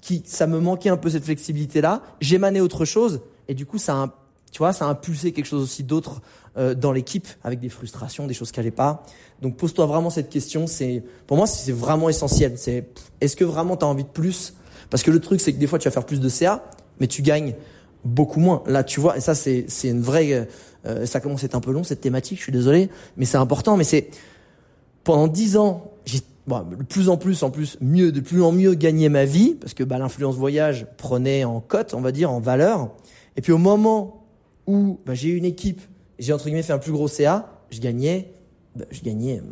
[0.00, 3.78] qui ça me manquait un peu cette flexibilité là, j'émanais autre chose, et du coup
[3.78, 4.14] ça a,
[4.52, 6.20] tu vois, ça a impulsé quelque chose aussi d'autre
[6.58, 9.04] euh, dans l'équipe avec des frustrations, des choses qui n'allaient pas.
[9.42, 10.66] Donc pose-toi vraiment cette question.
[10.66, 12.54] C'est pour moi c'est vraiment essentiel.
[12.56, 12.88] C'est
[13.20, 14.54] est-ce que vraiment tu as envie de plus?
[14.90, 16.64] Parce que le truc c'est que des fois tu vas faire plus de CA,
[17.00, 17.54] mais tu gagnes
[18.04, 18.62] beaucoup moins.
[18.66, 20.48] Là tu vois et ça c'est c'est une vraie.
[20.86, 22.38] Euh, ça commence à être un peu long cette thématique.
[22.38, 23.76] Je suis désolé, mais c'est important.
[23.76, 24.08] Mais c'est
[25.04, 28.52] pendant dix ans j'ai bon, de plus en plus, en plus, mieux, de plus en
[28.52, 32.30] mieux gagner ma vie, parce que bah, l'influence voyage prenait en cote, on va dire,
[32.30, 32.90] en valeur.
[33.36, 34.24] Et puis au moment
[34.66, 35.82] où bah, j'ai une équipe
[36.18, 38.32] j'ai entre guillemets fait un plus gros CA, je gagnais,
[38.74, 39.42] bah, je gagnais,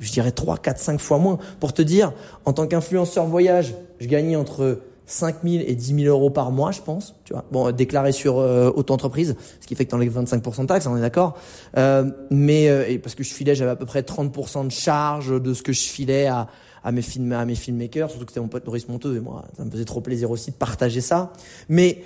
[0.00, 1.38] je dirais 3, 4, 5 fois moins.
[1.58, 2.12] Pour te dire,
[2.44, 4.80] en tant qu'influenceur voyage, je gagnais entre
[5.10, 7.14] 5 000 et 10 000 euros par mois, je pense.
[7.24, 10.66] Tu vois, bon, déclaré sur euh, auto-entreprise, ce qui fait que tu enlèves 25% de
[10.66, 11.36] taxes, on est d'accord.
[11.76, 15.42] Euh, mais euh, et parce que je filais, j'avais à peu près 30% de charge
[15.42, 16.46] de ce que je filais à,
[16.84, 19.44] à mes film, à mes filmmakers, surtout que c'était mon pote Maurice Monteux et moi,
[19.56, 21.32] ça me faisait trop plaisir aussi de partager ça.
[21.68, 22.02] Mais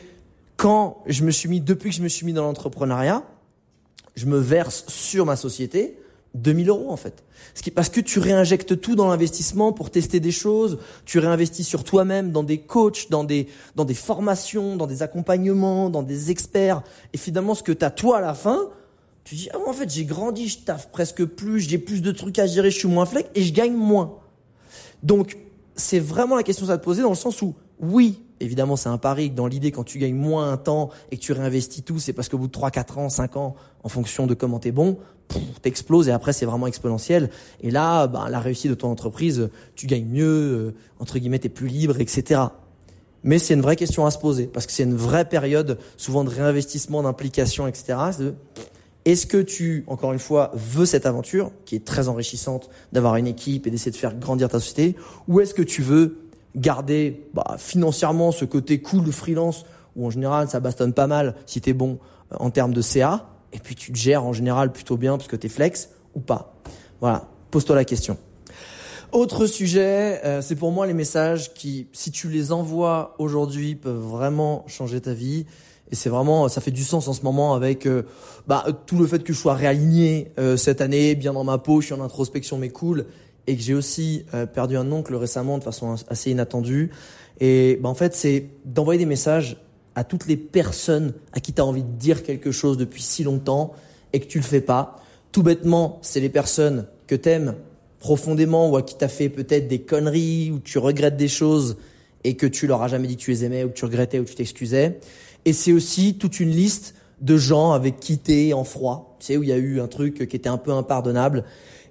[0.57, 3.23] quand je me suis mis, depuis que je me suis mis dans l'entrepreneuriat,
[4.15, 5.99] je me verse sur ma société
[6.35, 7.23] 2000 euros en fait.
[7.75, 12.33] Parce que tu réinjectes tout dans l'investissement pour tester des choses, tu réinvestis sur toi-même
[12.33, 13.47] dans des coachs, dans des,
[13.77, 16.83] dans des formations, dans des accompagnements, dans des experts.
[17.13, 18.69] Et finalement, ce que tu as toi à la fin,
[19.23, 22.39] tu dis, ah en fait, j'ai grandi, je taffe presque plus, j'ai plus de trucs
[22.39, 24.19] à gérer, je suis moins flex et je gagne moins.
[25.03, 25.39] Donc,
[25.77, 28.99] c'est vraiment la question à te poser dans le sens où, oui, évidemment c'est un
[28.99, 31.99] pari, que dans l'idée quand tu gagnes moins un temps et que tu réinvestis tout,
[31.99, 34.73] c'est parce qu'au bout de 3, 4 ans, 5 ans, en fonction de comment t'es
[34.73, 34.99] bon,
[35.63, 37.31] t'exploses et après c'est vraiment exponentiel.
[37.63, 41.49] Et là, bah, la réussite de ton entreprise, tu gagnes mieux, euh, entre guillemets, t'es
[41.49, 42.43] plus libre, etc.
[43.23, 46.25] Mais c'est une vraie question à se poser parce que c'est une vraie période souvent
[46.25, 47.97] de réinvestissement, d'implication, etc.
[49.07, 53.27] Est-ce que tu, encore une fois, veux cette aventure qui est très enrichissante d'avoir une
[53.27, 54.97] équipe et d'essayer de faire grandir ta société,
[55.29, 56.24] ou est-ce que tu veux
[56.55, 59.65] garder bah, financièrement ce côté cool freelance
[59.97, 61.99] où en général ça bastonne pas mal si tu es bon
[62.33, 65.29] euh, en termes de CA, et puis tu te gères en général plutôt bien parce
[65.29, 66.55] que tu es flex ou pas.
[67.01, 68.17] Voilà, pose-toi la question.
[69.13, 73.95] Autre sujet, euh, c'est pour moi les messages qui, si tu les envoies aujourd'hui, peuvent
[73.95, 75.47] vraiment changer ta vie.
[75.93, 78.03] Et c'est vraiment, ça fait du sens en ce moment avec euh,
[78.49, 81.87] bah, tout le fait que je sois réaligné cette année, bien dans ma peau, je
[81.87, 83.07] suis en introspection mais cool,
[83.47, 86.91] et que j'ai aussi perdu un oncle récemment de façon assez inattendue.
[87.41, 89.57] Et bah, en fait, c'est d'envoyer des messages
[89.95, 93.23] à toutes les personnes à qui tu as envie de dire quelque chose depuis si
[93.23, 93.73] longtemps
[94.13, 94.97] et que tu le fais pas.
[95.33, 97.57] Tout bêtement, c'est les personnes que t'aimes
[97.99, 101.77] profondément ou à qui t'as fait peut-être des conneries ou tu regrettes des choses
[102.23, 104.19] et que tu leur as jamais dit que tu les aimais ou que tu regrettais
[104.19, 105.01] ou que tu t'excusais.
[105.45, 109.37] Et c'est aussi toute une liste de gens avec qui t'es en froid, tu sais,
[109.37, 111.45] où il y a eu un truc qui était un peu impardonnable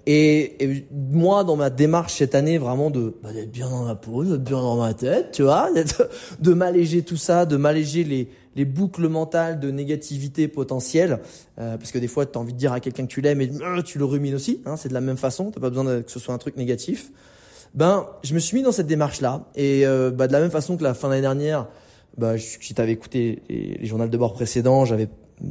[0.05, 4.23] et, moi, dans ma démarche cette année, vraiment de bah, d'être bien dans ma peau,
[4.23, 5.69] d'être bien dans ma tête, tu vois,
[6.39, 11.19] de m'alléger tout ça, de m'alléger les, les boucles mentales de négativité potentielle,
[11.59, 13.41] euh, parce que des fois, tu as envie de dire à quelqu'un que tu l'aimes
[13.41, 16.01] et euh, tu le rumines aussi, hein, c'est de la même façon, t'as pas besoin
[16.01, 17.11] que ce soit un truc négatif.
[17.73, 20.75] Ben, je me suis mis dans cette démarche-là, et euh, bah, de la même façon
[20.75, 21.67] que la fin d'année dernière,
[22.17, 25.07] bah, si t'avais écouté les, les journaux de bord précédents, j'avais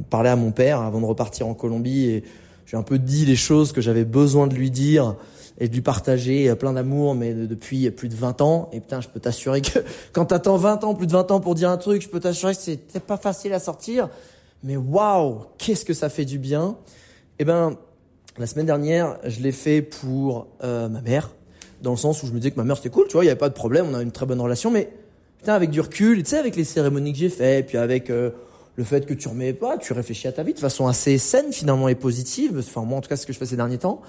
[0.09, 2.23] parlé à mon père avant de repartir en Colombie et
[2.65, 5.15] j'ai un peu dit les choses que j'avais besoin de lui dire
[5.59, 8.69] et de lui partager euh, plein d'amour, mais depuis plus de 20 ans.
[8.73, 9.79] Et putain, je peux t'assurer que
[10.13, 12.55] quand t'attends 20 ans, plus de 20 ans pour dire un truc, je peux t'assurer
[12.55, 14.09] que c'est pas facile à sortir.
[14.63, 16.77] Mais waouh, qu'est-ce que ça fait du bien.
[17.39, 17.75] Eh ben,
[18.37, 21.31] la semaine dernière, je l'ai fait pour euh, ma mère,
[21.81, 23.27] dans le sens où je me disais que ma mère c'était cool, tu vois, il
[23.27, 24.89] y avait pas de problème, on a une très bonne relation, mais
[25.37, 28.31] putain, avec du recul, tu sais, avec les cérémonies que j'ai fait, puis avec euh,
[28.75, 31.51] le fait que tu remets pas, tu réfléchis à ta vie de façon assez saine
[31.51, 32.57] finalement et positive.
[32.59, 34.01] Enfin moi en tout cas ce que je fais ces derniers temps.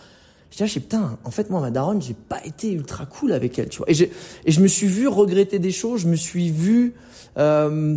[0.51, 3.59] Je dis ah, putain, en fait moi ma daronne j'ai pas été ultra cool avec
[3.59, 3.91] elle, tu vois.
[3.91, 4.11] Et
[4.45, 6.95] et je me suis vu regretter des choses, je me suis vu,
[7.39, 7.97] euh,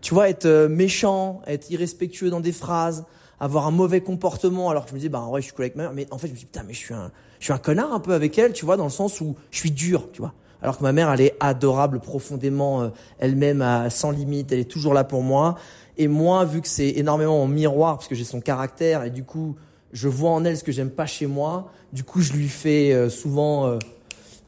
[0.00, 3.04] tu vois, être euh, méchant, être irrespectueux dans des phrases,
[3.40, 5.76] avoir un mauvais comportement alors que je me dis bah vrai je suis cool avec
[5.76, 7.52] ma mère, mais en fait je me dis putain mais je suis un je suis
[7.52, 10.08] un connard un peu avec elle, tu vois, dans le sens où je suis dur,
[10.12, 10.34] tu vois.
[10.60, 12.88] Alors que ma mère, elle est adorable, profondément euh,
[13.20, 15.56] elle-même, sans limite, elle est toujours là pour moi.
[15.98, 19.24] Et moi, vu que c'est énormément en miroir, parce que j'ai son caractère, et du
[19.24, 19.56] coup,
[19.92, 22.92] je vois en elle ce que j'aime pas chez moi, du coup, je lui fais
[22.92, 23.78] euh, souvent, euh,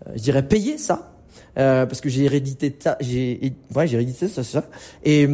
[0.07, 1.13] euh, je dirais, payer ça,
[1.57, 4.65] parce que j'ai hérédité, j'ai, ouais, j'ai hérédité ça, ça.
[5.05, 5.29] Et,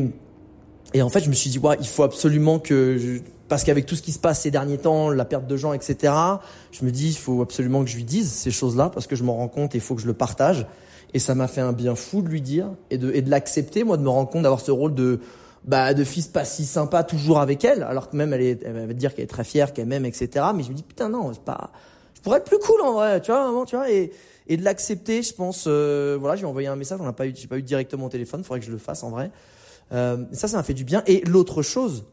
[0.94, 3.84] et en fait, je me suis dit, ouais, il faut absolument que, je, parce qu'avec
[3.84, 6.12] tout ce qui se passe ces derniers temps, la perte de gens, etc.,
[6.72, 9.22] je me dis, il faut absolument que je lui dise ces choses-là, parce que je
[9.22, 10.66] m'en rends compte et il faut que je le partage.
[11.14, 13.84] Et ça m'a fait un bien fou de lui dire et de, et de l'accepter,
[13.84, 15.20] moi, de me rendre compte d'avoir ce rôle de,
[15.66, 18.86] bah, de fils pas si sympa toujours avec elle, alors que même elle, est, elle
[18.86, 20.46] va dire qu'elle est très fière, qu'elle m'aime, etc.
[20.54, 21.72] Mais je me dis putain non, c'est pas,
[22.14, 24.12] je pourrais être plus cool en vrai, tu vois, tu vois, et,
[24.46, 25.64] et de l'accepter, je pense.
[25.66, 28.08] Euh, voilà, j'ai envoyé un message, on n'a pas eu, j'ai pas eu directement au
[28.08, 29.30] téléphone, faudrait que je le fasse en vrai.
[29.92, 31.02] Euh, ça, ça m'a fait du bien.
[31.06, 32.04] Et l'autre chose,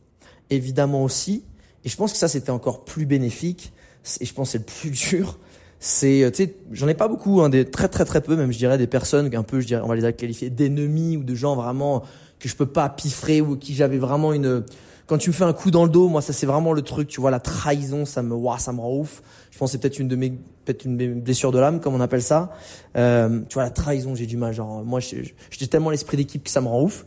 [0.49, 1.43] évidemment aussi,
[1.85, 3.71] et je pense que ça c'était encore plus bénéfique,
[4.19, 5.37] et je pense c'est le plus dur,
[5.79, 8.57] c'est, tu sais, j'en ai pas beaucoup, hein, des très très très peu, même je
[8.57, 11.55] dirais des personnes un peu, je dirais, on va les qualifier d'ennemis ou de gens
[11.55, 12.03] vraiment
[12.43, 14.65] que je peux pas piffrer ou qui j'avais vraiment une
[15.05, 17.07] quand tu me fais un coup dans le dos, moi ça c'est vraiment le truc,
[17.07, 19.21] tu vois la trahison, ça me waouh, ça me rend ouf.
[19.51, 22.21] Je pense c'est peut-être une de mes peut-être une blessures de l'âme comme on appelle
[22.21, 22.51] ça.
[22.97, 26.49] Euh, tu vois la trahison, j'ai du mal genre moi j'ai tellement l'esprit d'équipe que
[26.49, 27.05] ça me rend ouf.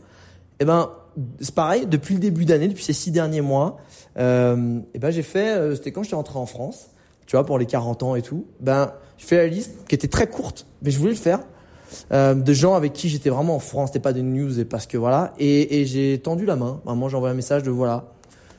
[0.59, 0.89] Et eh ben
[1.39, 3.77] c'est pareil depuis le début d'année, depuis ces six derniers mois,
[4.17, 6.89] euh, et eh ben j'ai fait euh, c'était quand j'étais rentré en France,
[7.27, 8.47] tu vois pour les 40 ans et tout.
[8.59, 11.39] Ben j'ai fait la liste qui était très courte, mais je voulais le faire
[12.11, 14.87] euh, de gens avec qui j'étais vraiment en France, c'était pas des news et parce
[14.87, 15.33] que voilà.
[15.39, 16.81] Et, et j'ai tendu la main.
[16.85, 18.05] Vraiment, j'ai envoyé un message de voilà,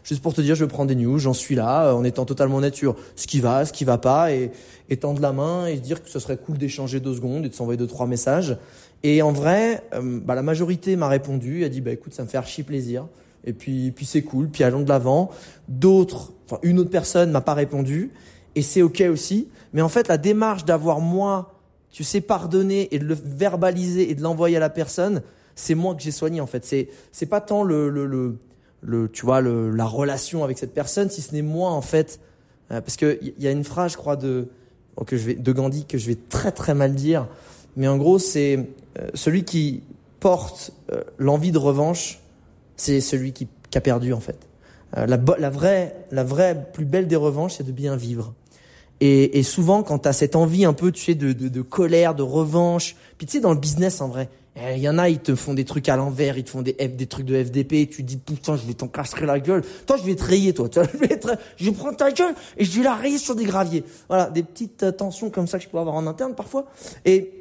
[0.04, 2.56] juste pour te dire, je prendre des news, j'en suis là, euh, en étant totalement
[2.56, 4.50] honnête sur ce qui va, ce qui va pas, et,
[4.88, 7.54] et tendre la main et dire que ce serait cool d'échanger deux secondes et de
[7.54, 8.56] s'envoyer deux trois messages.
[9.02, 12.28] Et en vrai, euh, bah, la majorité m'a répondu, a dit bah écoute, ça me
[12.28, 13.06] fait archi plaisir.
[13.44, 15.30] Et puis, puis c'est cool, puis allons de l'avant.
[15.68, 18.10] D'autres, enfin une autre personne m'a pas répondu,
[18.56, 19.48] et c'est ok aussi.
[19.72, 21.57] Mais en fait, la démarche d'avoir moi
[21.90, 25.22] tu sais pardonner et de le verbaliser et de l'envoyer à la personne,
[25.54, 26.64] c'est moi que j'ai soigné en fait.
[26.64, 28.36] C'est c'est pas tant le le le,
[28.82, 32.20] le tu vois le, la relation avec cette personne, si ce n'est moi en fait,
[32.70, 34.48] euh, parce que il y a une phrase je crois de
[35.06, 37.26] que je vais de Gandhi que je vais très très mal dire,
[37.76, 39.82] mais en gros c'est euh, celui qui
[40.20, 42.20] porte euh, l'envie de revanche,
[42.76, 44.38] c'est celui qui, qui, a perdu en fait.
[44.96, 48.32] La, la, vraie, la vraie plus belle des revanches, c'est de bien vivre.
[49.00, 51.62] Et, et souvent, quand tu as cette envie un peu, tu sais, de, de, de
[51.62, 54.28] colère, de revanche, puis tu sais, dans le business en vrai,
[54.60, 56.62] il eh, y en a, ils te font des trucs à l'envers, ils te font
[56.62, 59.62] des, des trucs de FDP, tu te dis, putain, je vais t'en casser la gueule.
[59.86, 60.68] Toi, je vais te rayer, toi.
[60.74, 63.44] Je vais, te, je vais prendre ta gueule et je vais la rayer sur des
[63.44, 63.84] graviers.
[64.08, 66.66] Voilà, des petites euh, tensions comme ça que je peux avoir en interne parfois.
[67.04, 67.32] Et,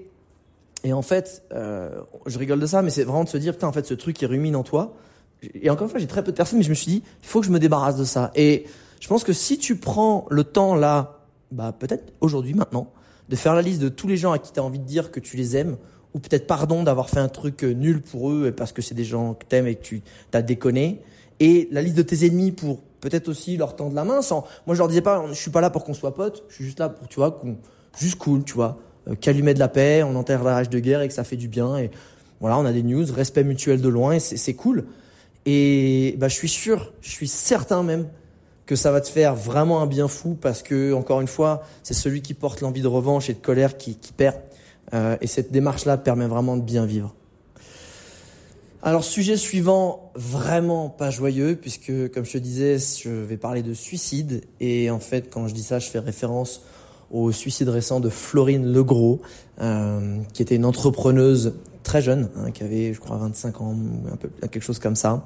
[0.83, 1.89] et en fait, euh,
[2.27, 4.21] je rigole de ça, mais c'est vraiment de se dire, putain, en fait, ce truc,
[4.21, 4.93] il rumine en toi.
[5.55, 7.27] Et encore une fois, j'ai très peu de personnes, mais je me suis dit, il
[7.27, 8.31] faut que je me débarrasse de ça.
[8.35, 8.65] Et
[8.99, 11.16] je pense que si tu prends le temps là,
[11.51, 12.91] bah, peut-être aujourd'hui, maintenant,
[13.29, 15.11] de faire la liste de tous les gens à qui tu as envie de dire
[15.11, 15.77] que tu les aimes,
[16.13, 19.03] ou peut-être pardon d'avoir fait un truc euh, nul pour eux parce que c'est des
[19.03, 21.01] gens que t'aimes et que tu t'as déconné.
[21.39, 24.73] Et la liste de tes ennemis pour peut-être aussi leur tendre la main sans, moi
[24.75, 26.79] je leur disais pas, je suis pas là pour qu'on soit potes, je suis juste
[26.79, 27.57] là pour, tu vois, qu'on,
[27.99, 31.01] juste cool, tu vois, euh, qu'allumer de la paix, on enterre la rage de guerre
[31.01, 31.91] et que ça fait du bien et
[32.39, 34.85] voilà, on a des news, respect mutuel de loin et c'est cool.
[35.45, 38.07] Et bah, je suis sûr, je suis certain même
[38.67, 41.95] que ça va te faire vraiment un bien fou parce que, encore une fois, c'est
[41.95, 44.35] celui qui porte l'envie de revanche et de colère qui, qui perd.
[44.93, 47.15] Euh, et cette démarche-là permet vraiment de bien vivre.
[48.83, 53.73] Alors sujet suivant, vraiment pas joyeux, puisque comme je te disais, je vais parler de
[53.73, 54.43] suicide.
[54.59, 56.61] Et en fait, quand je dis ça, je fais référence
[57.09, 59.21] au suicide récent de Florine Legros,
[59.61, 61.53] euh, qui était une entrepreneuse
[61.83, 63.75] très jeune, hein, qui avait, je crois, 25 ans,
[64.11, 65.25] un peu quelque chose comme ça,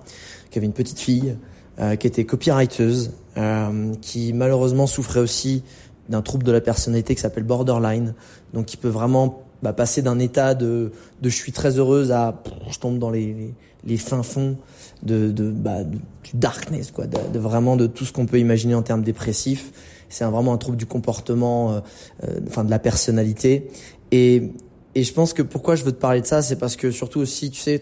[0.52, 1.36] qui avait une petite fille,
[1.80, 5.64] euh, qui était copywriteuse, euh, qui malheureusement souffrait aussi
[6.10, 8.14] d'un trouble de la personnalité qui s'appelle borderline,
[8.54, 12.42] donc qui peut vraiment bah, passer d'un état de, de je suis très heureuse à
[12.70, 13.54] je tombe dans les,
[13.86, 14.58] les, fins fonds
[15.04, 18.76] de, de, bah, du darkness, quoi, de, de, vraiment de tout ce qu'on peut imaginer
[18.76, 19.72] en termes dépressifs.
[20.10, 21.80] C'est vraiment un trouble du comportement, euh,
[22.24, 23.70] euh, enfin de la personnalité.
[24.12, 24.52] Et,
[24.96, 27.20] et je pense que pourquoi je veux te parler de ça, c'est parce que surtout
[27.20, 27.82] aussi, tu sais,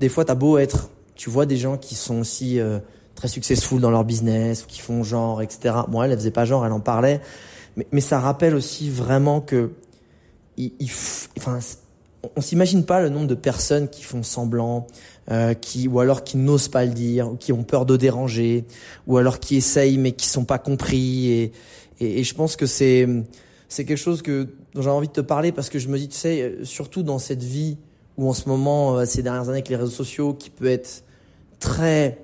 [0.00, 2.78] des fois, t'as beau être, tu vois des gens qui sont aussi euh,
[3.20, 5.74] très successful dans leur business, qui font genre, etc.
[5.88, 7.20] Bon, elle, elle faisait pas genre, elle en parlait.
[7.76, 9.72] Mais, mais ça rappelle aussi vraiment que
[10.56, 10.72] il,
[11.36, 11.58] enfin,
[12.34, 14.86] on s'imagine pas le nombre de personnes qui font semblant,
[15.30, 18.64] euh, qui ou alors qui n'osent pas le dire, ou qui ont peur de déranger,
[19.06, 21.30] ou alors qui essayent mais qui sont pas compris.
[21.30, 21.52] Et,
[22.00, 23.06] et, et je pense que c'est
[23.68, 26.08] c'est quelque chose que dont j'ai envie de te parler parce que je me dis,
[26.08, 27.76] tu sais, surtout dans cette vie
[28.16, 31.04] où en ce moment, euh, ces dernières années avec les réseaux sociaux, qui peut être
[31.58, 32.18] très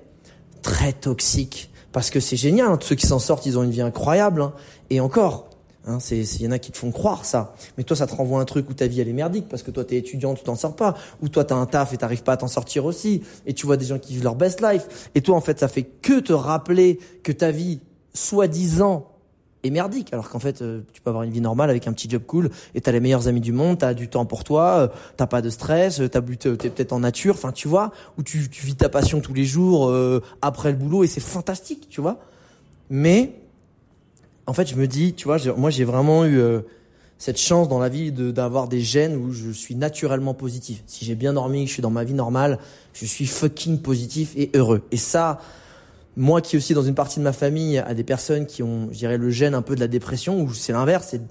[0.61, 3.71] très toxique, parce que c'est génial, hein, tous ceux qui s'en sortent, ils ont une
[3.71, 4.41] vie incroyable.
[4.41, 4.53] Hein.
[4.89, 5.47] Et encore,
[5.87, 7.55] Hein, c'est, il y en a qui te font croire ça.
[7.77, 9.71] Mais toi, ça te renvoie un truc où ta vie elle est merdique parce que
[9.71, 10.95] toi t'es étudiant, tu t'en sors pas.
[11.21, 13.23] Ou toi t'as un taf et t'arrives pas à t'en sortir aussi.
[13.45, 15.09] Et tu vois des gens qui vivent leur best life.
[15.15, 17.79] Et toi, en fait, ça fait que te rappeler que ta vie,
[18.13, 19.07] soi-disant,
[19.63, 20.13] est merdique.
[20.13, 22.49] Alors qu'en fait, euh, tu peux avoir une vie normale avec un petit job cool
[22.75, 25.41] et t'as les meilleurs amis du monde, t'as du temps pour toi, euh, t'as pas
[25.41, 27.35] de stress, euh, t'as t'es peut-être en nature.
[27.35, 29.93] Enfin, tu vois, où tu, tu vis ta passion tous les jours
[30.41, 32.19] après le boulot et c'est fantastique, tu vois.
[32.89, 33.33] Mais
[34.47, 36.61] en fait, je me dis, tu vois, moi j'ai vraiment eu euh,
[37.17, 40.83] cette chance dans la vie d'avoir des gènes où je suis naturellement positif.
[40.87, 42.57] Si j'ai bien dormi, que je suis dans ma vie normale,
[42.93, 44.83] je suis fucking positif et heureux.
[44.91, 45.39] Et ça,
[46.17, 48.97] moi qui aussi dans une partie de ma famille a des personnes qui ont, je
[48.97, 51.21] dirais, le gène un peu de la dépression, où c'est l'inverse, c'est,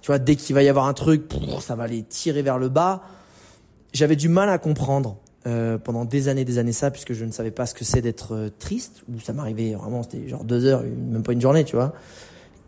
[0.00, 1.24] tu vois, dès qu'il va y avoir un truc,
[1.60, 3.02] ça va les tirer vers le bas.
[3.92, 5.16] J'avais du mal à comprendre
[5.48, 8.00] euh, pendant des années, des années ça, puisque je ne savais pas ce que c'est
[8.00, 11.64] d'être euh, triste, ou ça m'arrivait vraiment, c'était genre deux heures, même pas une journée,
[11.64, 11.92] tu vois.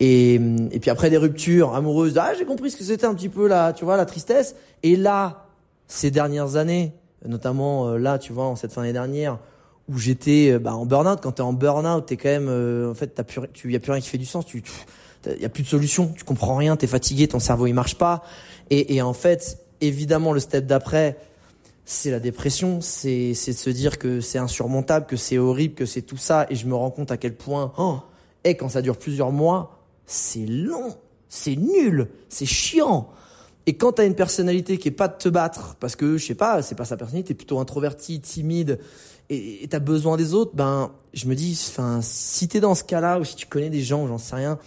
[0.01, 3.29] Et, et puis après des ruptures amoureuses, ah j'ai compris ce que c'était un petit
[3.29, 4.57] peu là, tu vois, la tristesse.
[4.83, 5.47] Et là,
[5.87, 9.39] ces dernières années, notamment euh, là, tu vois, en cette fin d'année dernière,
[9.91, 11.21] où j'étais euh, bah, en burn-out.
[11.23, 13.81] Quand t'es en burn-out, t'es quand même, euh, en fait, t'as plus, tu y a
[13.81, 14.47] plus rien qui fait du sens.
[14.47, 14.63] Tu,
[15.27, 16.13] y a plus de solution.
[16.17, 16.77] Tu comprends rien.
[16.77, 17.29] T'es fatigué.
[17.29, 18.23] Ton cerveau il marche pas.
[18.71, 21.19] Et, et en fait, évidemment, le step d'après,
[21.85, 22.81] c'est la dépression.
[22.81, 26.47] C'est, c'est de se dire que c'est insurmontable, que c'est horrible, que c'est tout ça.
[26.51, 27.99] Et je me rends compte à quel point, oh,
[28.45, 30.97] et quand ça dure plusieurs mois, c'est long,
[31.29, 33.11] c'est nul, c'est chiant.
[33.67, 36.35] Et quand t'as une personnalité qui est pas de te battre, parce que je sais
[36.35, 38.81] pas, c'est pas sa personnalité, plutôt introverti, timide,
[39.31, 43.21] et t'as besoin des autres, ben je me dis, enfin, si t'es dans ce cas-là
[43.21, 44.59] ou si tu connais des gens, j'en sais rien,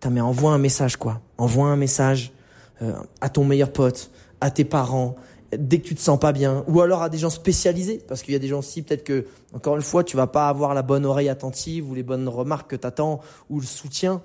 [0.00, 2.32] t'as mais envoie un message quoi, envoie un message
[2.80, 5.16] euh, à ton meilleur pote, à tes parents,
[5.56, 8.32] dès que tu te sens pas bien, ou alors à des gens spécialisés, parce qu'il
[8.32, 10.82] y a des gens aussi peut-être que encore une fois tu vas pas avoir la
[10.82, 14.22] bonne oreille attentive ou les bonnes remarques que t'attends ou le soutien.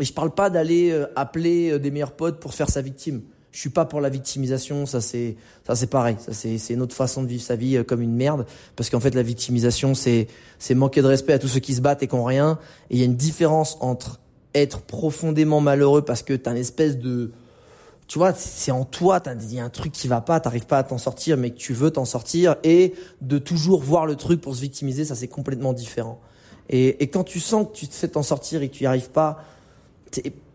[0.00, 3.22] Et je parle pas d'aller euh, appeler euh, des meilleurs potes pour faire sa victime.
[3.58, 5.34] Je suis pas pour la victimisation, ça c'est
[5.66, 8.46] ça c'est pareil, ça c'est autre façon de vivre sa vie euh, comme une merde.
[8.76, 10.28] Parce qu'en fait la victimisation c'est
[10.60, 12.60] c'est manquer de respect à tous ceux qui se battent et qui ont rien.
[12.88, 14.20] Et il y a une différence entre
[14.54, 17.32] être profondément malheureux parce que tu as une espèce de
[18.06, 20.78] tu vois, c'est en toi, il y a un truc qui va pas, t'arrives pas
[20.78, 24.40] à t'en sortir, mais que tu veux t'en sortir, et de toujours voir le truc
[24.40, 26.20] pour se victimiser, ça c'est complètement différent.
[26.70, 28.86] Et, et, quand tu sens que tu te fais t'en sortir et que tu y
[28.86, 29.42] arrives pas,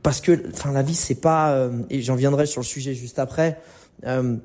[0.04, 3.20] parce que, enfin, la vie c'est pas, euh, et j'en viendrai sur le sujet juste
[3.20, 3.60] après.
[4.06, 4.36] Euh,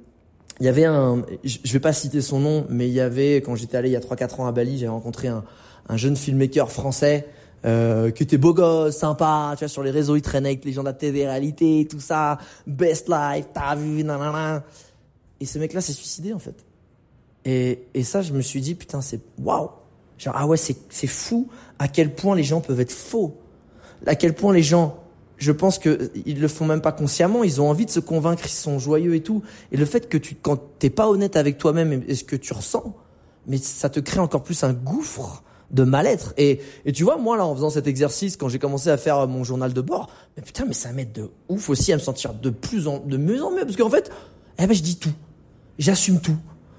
[0.60, 3.54] il y avait un, je vais pas citer son nom, mais il y avait quand
[3.54, 5.44] j'étais allé il y a 3-4 ans à Bali, j'ai rencontré un,
[5.88, 7.28] un jeune filmmaker français
[7.64, 10.72] euh, qui était beau gosse, sympa, tu vois, sur les réseaux, il traînait avec les
[10.72, 14.64] gens de la télé-réalité, tout ça, best life, t'as vu, nanana.
[15.40, 16.64] Et ce mec-là s'est suicidé, en fait.
[17.44, 19.70] Et, et ça, je me suis dit, putain, c'est waouh.
[20.18, 23.36] Genre, ah ouais, c'est, c'est fou à quel point les gens peuvent être faux.
[24.06, 24.98] À quel point les gens,
[25.38, 28.42] je pense que ils le font même pas consciemment, ils ont envie de se convaincre,
[28.44, 29.42] ils sont joyeux et tout.
[29.72, 32.52] Et le fait que tu, quand t'es pas honnête avec toi-même et ce que tu
[32.52, 32.94] ressens,
[33.46, 36.34] mais ça te crée encore plus un gouffre de mal-être.
[36.36, 39.26] Et, et tu vois, moi, là, en faisant cet exercice, quand j'ai commencé à faire
[39.28, 42.34] mon journal de bord, mais putain, mais ça m'aide de ouf aussi à me sentir
[42.34, 43.64] de plus en, de mieux en mieux.
[43.64, 44.10] Parce qu'en fait,
[44.58, 45.12] eh ben, je dis tout.
[45.78, 46.36] J'assume tout.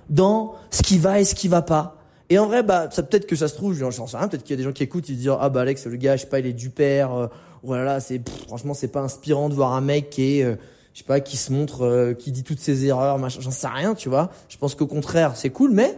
[0.09, 1.97] Dans ce qui va et ce qui va pas.
[2.29, 4.51] Et en vrai, bah, ça peut-être que ça se trouve, j'en sais rien, peut-être qu'il
[4.51, 6.27] y a des gens qui écoutent, ils disent, ah bah Alex, le gars, je sais
[6.27, 7.27] pas, il est du père, euh,
[7.63, 10.55] voilà, c'est, franchement, c'est pas inspirant de voir un mec qui est, euh,
[10.93, 13.67] je sais pas, qui se montre, euh, qui dit toutes ses erreurs, machin, j'en sais
[13.67, 14.31] rien, tu vois.
[14.47, 15.97] Je pense qu'au contraire, c'est cool, mais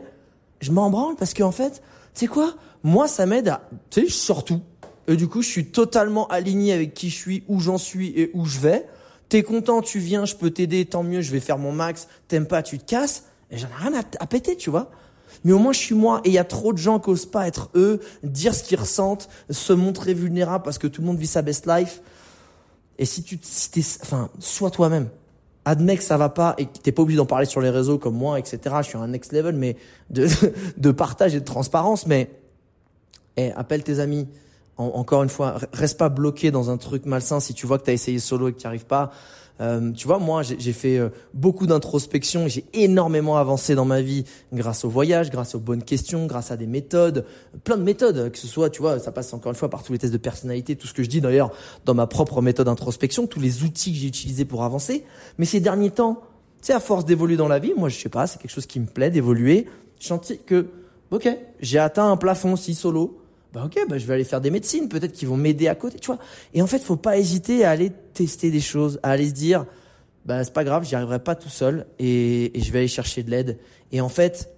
[0.59, 1.81] je m'en branle parce qu'en fait,
[2.13, 4.61] tu sais quoi, moi, ça m'aide à, tu sais, je sors tout.
[5.07, 8.31] Et du coup, je suis totalement aligné avec qui je suis, où j'en suis et
[8.33, 8.85] où je vais.
[9.29, 12.07] T'es content, tu viens, je peux t'aider, tant mieux, je vais faire mon max.
[12.27, 13.25] T'aimes pas, tu te casses.
[13.49, 14.91] Et j'en ai rien à, péter, tu vois.
[15.43, 16.21] Mais au moins, je suis moi.
[16.23, 18.79] Et il y a trop de gens qui osent pas être eux, dire ce qu'ils
[18.79, 22.01] ressentent, se montrer vulnérable parce que tout le monde vit sa best life.
[22.99, 25.09] Et si tu, si t'es, enfin, sois toi-même.
[25.63, 27.99] Admets que ça va pas et que t'es pas obligé d'en parler sur les réseaux
[27.99, 28.59] comme moi, etc.
[28.81, 29.77] Je suis un next level, mais
[30.09, 30.27] de,
[30.77, 32.31] de partage et de transparence, mais
[33.37, 34.27] eh, appelle tes amis.
[34.77, 37.91] Encore une fois, reste pas bloqué dans un truc malsain si tu vois que tu
[37.91, 39.11] as essayé solo et que tu arrives pas.
[39.61, 44.23] Euh, tu vois, moi, j'ai fait euh, beaucoup d'introspection j'ai énormément avancé dans ma vie
[44.51, 47.25] grâce au voyage, grâce aux bonnes questions, grâce à des méthodes,
[47.63, 49.93] plein de méthodes, que ce soit, tu vois, ça passe encore une fois par tous
[49.93, 51.51] les tests de personnalité, tout ce que je dis d'ailleurs
[51.85, 55.05] dans ma propre méthode d'introspection, tous les outils que j'ai utilisés pour avancer.
[55.37, 56.21] Mais ces derniers temps,
[56.61, 58.65] tu sais, à force d'évoluer dans la vie, moi, je sais pas, c'est quelque chose
[58.65, 59.67] qui me plaît d'évoluer.
[59.99, 60.67] Je sens que,
[61.11, 61.29] ok,
[61.59, 63.20] j'ai atteint un plafond si solo
[63.53, 65.99] bah ok, bah je vais aller faire des médecines, peut-être qu'ils vont m'aider à côté,
[65.99, 66.19] tu vois.
[66.53, 69.65] Et en fait, faut pas hésiter à aller tester des choses, à aller se dire,
[70.25, 73.31] bah c'est pas grave, j'y arriverai pas tout seul et, je vais aller chercher de
[73.31, 73.59] l'aide.
[73.91, 74.53] Et en fait,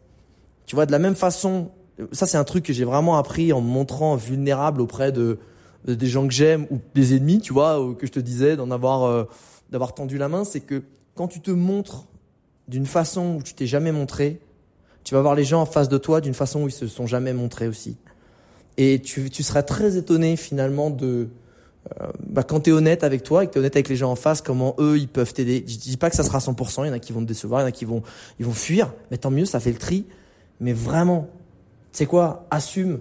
[0.67, 1.71] tu vois, de la même façon,
[2.11, 5.39] ça c'est un truc que j'ai vraiment appris en me montrant vulnérable auprès de,
[5.85, 9.03] des gens que j'aime ou des ennemis, tu vois, que je te disais d'en avoir
[9.03, 9.23] euh,
[9.71, 10.83] d'avoir tendu la main, c'est que
[11.15, 12.05] quand tu te montres
[12.67, 14.39] d'une façon où tu t'es jamais montré,
[15.03, 17.07] tu vas voir les gens en face de toi d'une façon où ils se sont
[17.07, 17.97] jamais montrés aussi.
[18.77, 21.29] Et tu, tu seras très étonné finalement de
[22.01, 23.95] euh, bah, quand tu es honnête avec toi et que tu es honnête avec les
[23.95, 25.63] gens en face, comment eux ils peuvent t'aider.
[25.67, 27.61] Je dis pas que ça sera 100%, il y en a qui vont te décevoir,
[27.61, 28.03] il y en a qui vont
[28.39, 30.05] ils vont fuir, mais tant mieux, ça fait le tri.
[30.59, 31.27] Mais vraiment,
[31.91, 32.99] tu sais quoi, assume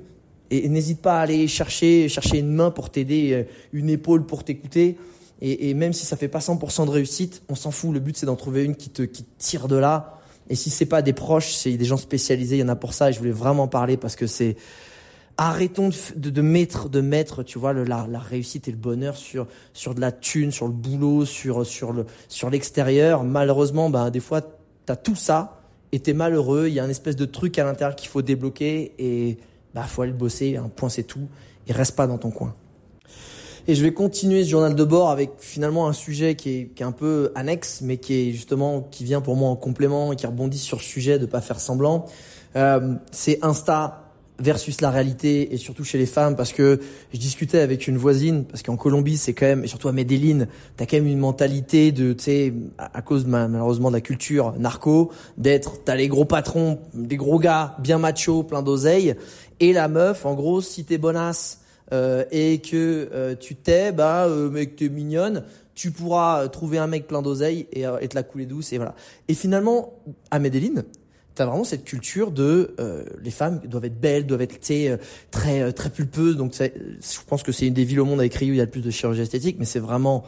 [0.50, 4.44] et, n'hésite pas à aller chercher chercher une main pour t'aider, euh, une épaule pour
[4.44, 4.98] t'écouter.
[5.40, 7.92] Et, et, même si ça fait pas 100% de réussite, on s'en fout.
[7.92, 10.18] Le but c'est d'en trouver une qui te qui tire de là.
[10.50, 12.94] Et si c'est pas des proches, c'est des gens spécialisés, il y en a pour
[12.94, 13.10] ça.
[13.10, 14.56] Et je voulais vraiment parler parce que c'est
[15.38, 19.16] Arrêtons de, de, mettre, de mettre, tu vois, le, la, la, réussite et le bonheur
[19.16, 23.24] sur sur de la thune, sur le boulot, sur sur le sur l'extérieur.
[23.24, 24.42] Malheureusement, ben des fois,
[24.84, 26.68] t'as tout ça et t'es malheureux.
[26.68, 29.38] Il y a un espèce de truc à l'intérieur qu'il faut débloquer et
[29.74, 30.56] bah faut aller bosser.
[30.56, 31.28] Un point, c'est tout.
[31.66, 32.54] Et reste pas dans ton coin.
[33.68, 36.82] Et je vais continuer ce journal de bord avec finalement un sujet qui est, qui
[36.82, 40.16] est un peu annexe, mais qui est justement qui vient pour moi en complément et
[40.16, 42.06] qui rebondit sur le sujet de pas faire semblant.
[42.56, 44.01] Euh, c'est Insta
[44.42, 46.80] versus la réalité et surtout chez les femmes parce que
[47.12, 50.46] je discutais avec une voisine parce qu'en Colombie c'est quand même et surtout à Medellin
[50.76, 55.12] t'as quand même une mentalité de tu sais à, cause malheureusement de la culture narco
[55.38, 59.14] d'être t'as les gros patrons des gros gars bien machos plein d'oseille
[59.60, 61.60] et la meuf en gros si t'es bonasse
[61.92, 66.86] euh, et que euh, tu t'es bah euh, que t'es mignonne tu pourras trouver un
[66.88, 68.94] mec plein d'oseille et, et te la couler douce et voilà.
[69.28, 69.94] Et finalement
[70.30, 70.82] à Medellin
[71.34, 74.98] T'as vraiment cette culture de euh, les femmes doivent être belles, doivent être euh,
[75.30, 76.36] très euh, très pulpeuses.
[76.36, 78.60] Donc je pense que c'est une des villes au monde avec Rio où il y
[78.60, 80.24] a le plus de chirurgie esthétique, mais c'est vraiment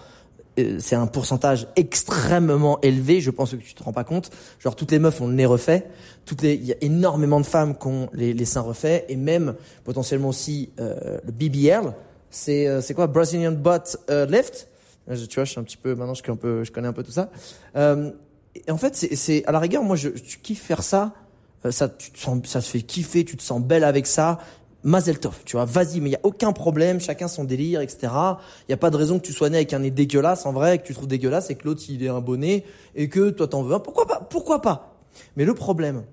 [0.78, 3.20] c'est un pourcentage extrêmement élevé.
[3.20, 4.30] Je pense que tu te rends pas compte.
[4.60, 5.88] Genre toutes les meufs ont le nez refait,
[6.24, 9.16] toutes les il y a énormément de femmes qui ont les, les seins refaits et
[9.16, 11.92] même potentiellement aussi le BBL.
[12.30, 13.08] C'est c'est quoi?
[13.08, 14.68] Brazilian butt lift?
[15.06, 16.92] Tu vois, je suis un petit peu maintenant je connais un peu je connais un
[16.92, 17.30] peu tout ça.
[17.76, 18.10] Euh,
[18.54, 21.12] et en fait, c'est à la rigueur, moi, je, je kiffe faire ça.
[21.64, 24.38] Euh, ça, tu te sens, ça te fait kiffer, tu te sens belle avec ça.
[24.84, 28.12] Mazel tov, tu vois, vas-y, mais il y a aucun problème, chacun son délire, etc.
[28.68, 30.52] Il y a pas de raison que tu sois né avec un nez dégueulasse, en
[30.52, 33.48] vrai, que tu trouves dégueulasse et que l'autre il est un bonnet et que toi
[33.48, 33.80] t'en veux un.
[33.80, 34.20] Pourquoi pas?
[34.28, 34.98] Pourquoi pas?
[35.36, 36.04] Mais le problème,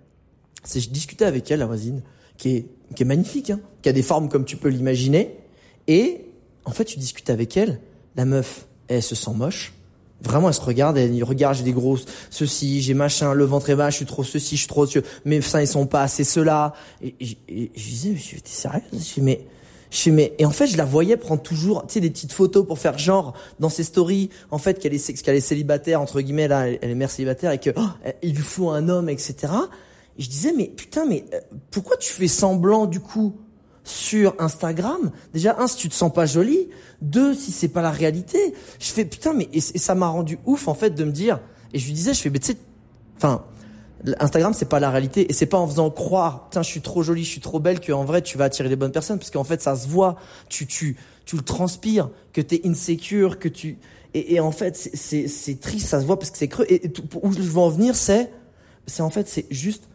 [0.64, 2.02] c'est je discutais avec elle, la voisine,
[2.38, 2.66] qui est
[2.96, 5.36] qui est magnifique, hein, qui a des formes comme tu peux l'imaginer,
[5.88, 6.26] et
[6.64, 7.82] en fait tu discutes avec elle,
[8.16, 9.74] la meuf, elle se sent moche.
[10.24, 13.76] Vraiment, elle se regarde, elle regarde, j'ai des grosses, ceci, j'ai machin, le ventre est
[13.76, 16.24] bas, je suis trop ceci, je suis trop ceux, mes seins, ils sont pas assez
[16.24, 16.74] cela.
[17.04, 18.82] Et, je disais, mais t'es sérieux?
[18.94, 19.46] Je mais,
[19.90, 22.66] je mais, et en fait, je la voyais prendre toujours, tu sais, des petites photos
[22.66, 26.48] pour faire genre, dans ses stories, en fait, qu'elle est, qu'elle est célibataire, entre guillemets,
[26.48, 29.36] là, elle est mère célibataire et que, oh, il lui faut un homme, etc.
[30.18, 31.40] Et je disais, mais putain, mais euh,
[31.72, 33.36] pourquoi tu fais semblant, du coup?
[33.84, 36.70] Sur Instagram, déjà un si tu te sens pas jolie,
[37.02, 38.54] deux si c'est pas la réalité.
[38.80, 41.40] Je fais putain mais et, ça m'a rendu ouf en fait de me dire
[41.74, 42.58] et je lui disais je fais mais tu sais
[43.18, 43.44] enfin
[44.20, 45.30] Instagram c'est pas la réalité.
[45.30, 47.80] Et c'est pas en faisant croire tiens je suis trop jolie, je suis trop belle
[47.80, 49.18] que en vrai tu vas attirer les bonnes personnes.
[49.18, 50.18] Parce qu'en fait ça se voit,
[50.50, 53.78] tu tu tu le transpires, que tu es insécure, que tu
[54.14, 56.66] et, et en fait c'est c'est triste, ça se voit parce que c'est creux.
[56.70, 58.32] Et, où je veux en venir c'est
[58.86, 59.86] c'est en fait c'est juste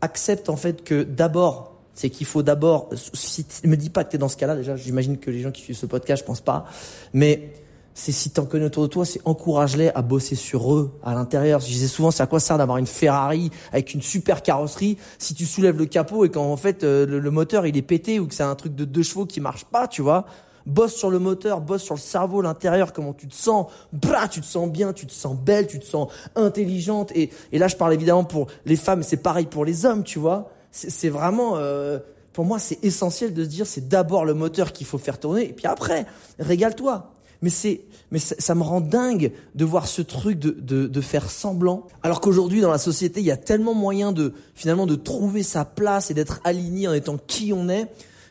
[0.00, 4.16] accepte en fait que d'abord c'est qu'il faut d'abord, si me dis pas que tu
[4.16, 6.40] es dans ce cas-là, déjà, j'imagine que les gens qui suivent ce podcast, je pense
[6.40, 6.64] pas,
[7.12, 7.50] mais
[7.92, 11.58] c'est si t'en connais autour de toi, c'est encourage-les à bosser sur eux à l'intérieur.
[11.58, 15.34] Je disais souvent, c'est à quoi ça d'avoir une Ferrari avec une super carrosserie si
[15.34, 18.34] tu soulèves le capot et qu'en fait euh, le, moteur il est pété ou que
[18.34, 20.24] c'est un truc de deux chevaux qui marche pas, tu vois
[20.66, 24.40] bosse sur le moteur, bosse sur le cerveau, l'intérieur, comment tu te sens, bah, tu
[24.40, 27.10] te sens bien, tu te sens belle, tu te sens intelligente.
[27.14, 30.18] Et, et là, je parle évidemment pour les femmes, c'est pareil pour les hommes, tu
[30.18, 31.98] vois c'est vraiment, euh,
[32.32, 35.48] pour moi, c'est essentiel de se dire, c'est d'abord le moteur qu'il faut faire tourner,
[35.48, 36.06] et puis après,
[36.38, 37.12] régale-toi.
[37.40, 41.30] Mais c'est, mais ça, me rend dingue de voir ce truc de, de, de faire
[41.30, 41.86] semblant.
[42.02, 45.64] Alors qu'aujourd'hui, dans la société, il y a tellement moyen de, finalement, de trouver sa
[45.64, 47.86] place et d'être aligné en étant qui on est,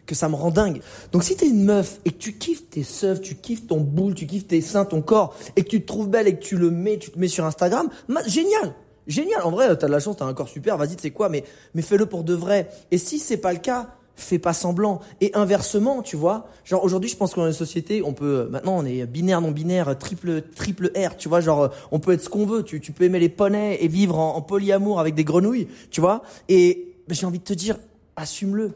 [0.05, 0.81] que ça me rend dingue.
[1.13, 4.13] Donc si t'es une meuf et que tu kiffes tes seufs, tu kiffes ton boule,
[4.13, 6.57] tu kiffes tes seins, ton corps, et que tu te trouves belle et que tu
[6.57, 7.89] le mets, tu te mets sur Instagram,
[8.25, 8.73] génial
[9.07, 11.29] Génial, en vrai, t'as de la chance, t'as un corps super, vas-y, tu sais quoi,
[11.29, 11.43] mais,
[11.73, 12.69] mais fais-le pour de vrai.
[12.91, 13.87] Et si c'est pas le cas,
[14.17, 14.99] fais pas semblant.
[15.21, 18.77] Et inversement, tu vois, genre aujourd'hui, je pense qu'on est une société, on peut, maintenant,
[18.77, 22.29] on est binaire, non binaire, triple, triple R, tu vois, genre, on peut être ce
[22.29, 22.63] qu'on veut.
[22.63, 26.23] Tu, tu peux aimer les poneys et vivre en, polyamour avec des grenouilles, tu vois.
[26.49, 27.77] Et ben, j'ai envie de te dire,
[28.15, 28.73] assume-le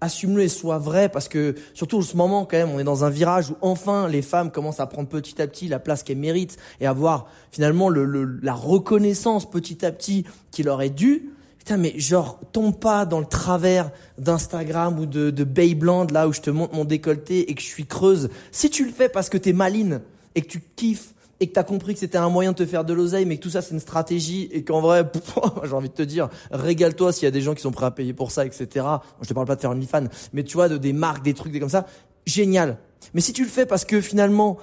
[0.00, 3.04] assume-le et sois vrai parce que surtout en ce moment quand même on est dans
[3.04, 6.18] un virage où enfin les femmes commencent à prendre petit à petit la place qu'elles
[6.18, 11.30] méritent et avoir finalement le, la reconnaissance petit à petit qui leur est due.
[11.58, 16.32] Putain mais genre tombe pas dans le travers d'Instagram ou de, de Babeland là où
[16.32, 18.28] je te montre mon décolleté et que je suis creuse.
[18.52, 20.02] Si tu le fais parce que t'es maline
[20.34, 21.13] et que tu kiffes
[21.44, 23.36] et que tu as compris que c'était un moyen de te faire de l'oseille, mais
[23.36, 25.04] que tout ça c'est une stratégie et qu'en vrai,
[25.64, 27.90] j'ai envie de te dire, régale-toi s'il y a des gens qui sont prêts à
[27.90, 28.86] payer pour ça, etc.
[29.20, 31.34] Je te parle pas de faire une fan, mais tu vois, de des marques, des
[31.34, 31.86] trucs, des comme ça,
[32.24, 32.78] génial.
[33.12, 34.56] Mais si tu le fais parce que finalement,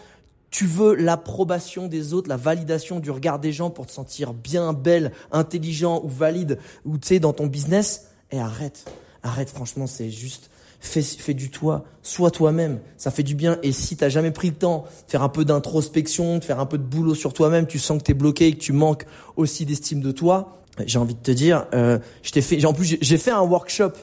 [0.49, 4.73] tu veux l'approbation des autres, la validation du regard des gens pour te sentir bien,
[4.73, 8.86] belle, intelligent ou valide, ou tu sais, dans ton business, et arrête.
[9.23, 10.50] Arrête, franchement, c'est juste,
[10.82, 13.57] fais, fais du toi, sois toi-même, ça fait du bien.
[13.63, 16.65] Et si t'as jamais pris le temps de faire un peu d'introspection, de faire un
[16.65, 19.05] peu de boulot sur toi-même, tu sens que t'es bloqué et que tu manques
[19.38, 22.97] aussi d'estime de toi, j'ai envie de te dire, euh, je t'ai fait, en plus
[22.99, 23.93] j'ai fait un workshop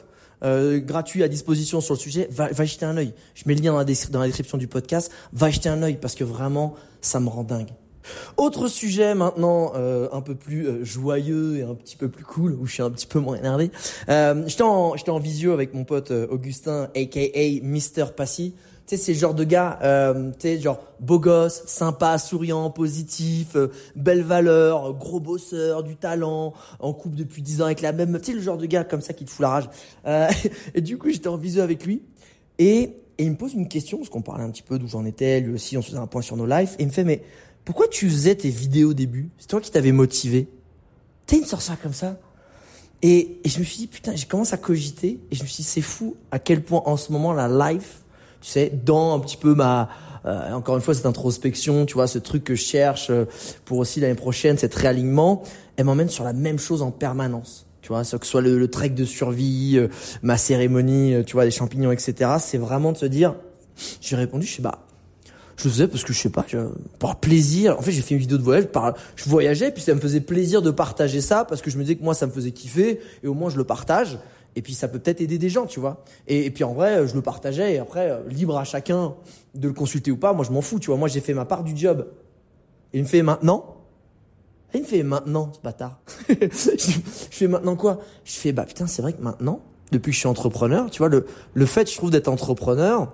[0.43, 2.29] euh, gratuit à disposition sur le sujet.
[2.31, 3.13] Va, va jeter un œil.
[3.35, 5.11] Je mets le lien dans la, dans la description du podcast.
[5.33, 7.71] Va jeter un œil parce que vraiment, ça me rend dingue.
[8.37, 12.53] Autre sujet maintenant, euh, un peu plus euh, joyeux et un petit peu plus cool,
[12.53, 13.71] où je suis un petit peu moins énervé.
[14.09, 17.19] Euh, j'étais en, j'étais en visio avec mon pote euh, Augustin, aka
[17.61, 18.53] Mister Passy.
[18.87, 23.55] Tu sais, c'est genre de gars, euh, tu sais, genre beau gosse, sympa, souriant, positif,
[23.95, 28.31] belle valeur, gros bosseur, du talent, en couple depuis 10 ans avec la même, tu
[28.31, 29.69] sais, le genre de gars comme ça qui te fout la rage.
[30.73, 32.01] et du coup, j'étais en visio avec lui
[32.57, 35.05] et, et il me pose une question, parce qu'on parlait un petit peu d'où j'en
[35.05, 37.03] étais, lui aussi, on se faisait un point sur nos lives, et il me fait,
[37.03, 37.21] mais
[37.69, 39.29] pourquoi tu faisais tes vidéos au début?
[39.37, 40.47] C'est toi qui t'avais motivé.
[41.27, 42.17] T'as une ça comme ça?
[43.03, 45.69] Et, je me suis dit, putain, j'ai commencé à cogiter et je me suis dit,
[45.69, 47.97] c'est fou à quel point en ce moment la life,
[48.41, 49.87] tu sais, dans un petit peu ma,
[50.25, 53.25] euh, encore une fois, cette introspection, tu vois, ce truc que je cherche euh,
[53.65, 55.43] pour aussi l'année prochaine, cet réalignement,
[55.77, 57.67] elle m'emmène sur la même chose en permanence.
[57.83, 59.89] Tu vois, que ce soit le, trek de survie, euh,
[60.23, 62.31] ma cérémonie, tu vois, des champignons, etc.
[62.39, 63.35] C'est vraiment de se dire,
[64.01, 64.87] j'ai répondu, je sais, bah,
[65.59, 66.45] je le faisais parce que je sais pas,
[66.99, 67.77] par plaisir.
[67.77, 70.21] En fait, j'ai fait une vidéo de voyage, par, je voyageais, puis ça me faisait
[70.21, 73.01] plaisir de partager ça parce que je me disais que moi ça me faisait kiffer
[73.23, 74.19] et au moins je le partage.
[74.55, 76.03] Et puis ça peut peut-être aider des gens, tu vois.
[76.27, 79.15] Et, puis en vrai, je le partageais et après, euh, libre à chacun
[79.53, 80.33] de le consulter ou pas.
[80.33, 80.97] Moi, je m'en fous, tu vois.
[80.97, 82.07] Moi, j'ai fait ma part du job.
[82.93, 83.75] Il me fait maintenant?
[84.73, 85.99] Il me fait maintenant, ce bâtard.
[86.29, 86.87] je
[87.31, 87.99] fais maintenant quoi?
[88.23, 90.89] Je fais bah putain, c'est vrai que maintenant, depuis que je suis entrepreneur.
[90.89, 93.11] Tu vois, le, le fait, je trouve, d'être entrepreneur,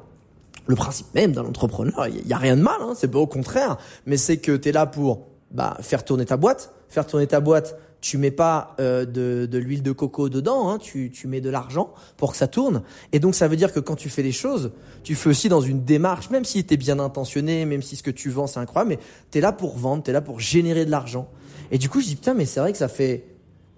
[0.68, 3.28] le principe même d'un entrepreneur, il y, a rien de mal, hein, c'est pas au
[3.28, 7.28] contraire, mais c'est que tu es là pour bah, faire tourner ta boîte, faire tourner
[7.28, 11.28] ta boîte, tu mets pas euh, de, de l'huile de coco dedans, hein, tu, tu
[11.28, 12.84] mets de l'argent pour que ça tourne.
[13.14, 14.72] Et donc ça veut dire que quand tu fais les choses,
[15.04, 18.04] tu fais aussi dans une démarche, même si tu es bien intentionné, même si ce
[18.04, 19.00] que tu vends c'est incroyable, mais
[19.32, 21.30] tu es là pour vendre, tu es là pour générer de l'argent.
[21.72, 23.26] Et du coup je dis putain mais c'est vrai que ça fait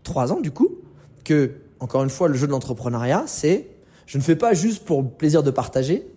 [0.04, 0.78] trois ans du coup
[1.28, 3.68] que, encore une fois, le jeu de l'entrepreneuriat, c'est
[4.06, 6.08] je ne fais pas juste pour le plaisir de partager,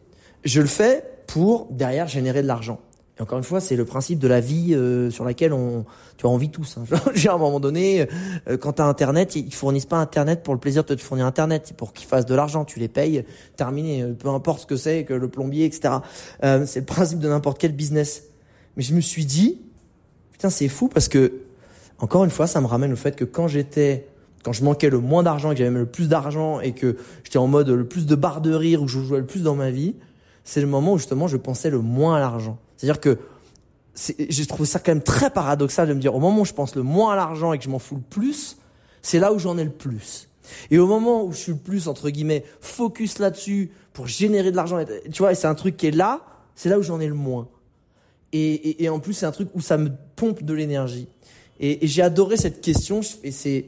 [0.44, 2.80] je le fais pour derrière générer de l'argent.
[3.20, 5.84] Et encore une fois, c'est le principe de la vie euh, sur laquelle on,
[6.16, 6.78] tu as envie tous.
[6.78, 6.84] Hein.
[7.28, 8.08] à un moment donné,
[8.48, 11.26] euh, quand tu as Internet, ils fournissent pas Internet pour le plaisir de te fournir
[11.26, 12.64] Internet, pour qu'ils fassent de l'argent.
[12.64, 13.24] Tu les payes,
[13.56, 14.02] terminé.
[14.02, 15.96] Euh, peu importe ce que c'est, que le plombier, etc.
[16.40, 18.24] c'est le principe de n'importe quel business.
[18.76, 19.60] Mais je me suis dit,
[20.32, 21.42] putain, c'est fou parce que,
[21.98, 24.06] encore une fois, ça me ramène au fait que quand j'étais
[24.42, 27.46] quand je manquais le moins d'argent, que j'avais le plus d'argent et que j'étais en
[27.46, 29.96] mode le plus de barre de rire, où je jouais le plus dans ma vie,
[30.44, 32.58] c'est le moment où justement je pensais le moins à l'argent.
[32.76, 33.18] C'est-à-dire que
[34.28, 36.74] j'ai trouvé ça quand même très paradoxal de me dire au moment où je pense
[36.74, 38.56] le moins à l'argent et que je m'en fous le plus,
[39.02, 40.28] c'est là où j'en ai le plus.
[40.70, 44.56] Et au moment où je suis le plus, entre guillemets, focus là-dessus pour générer de
[44.56, 44.82] l'argent,
[45.12, 46.22] tu vois, et c'est un truc qui est là,
[46.54, 47.48] c'est là où j'en ai le moins.
[48.32, 51.08] Et, en plus, c'est un truc où ça me pompe de l'énergie.
[51.58, 53.66] Et, j'ai adoré cette question, et c'est,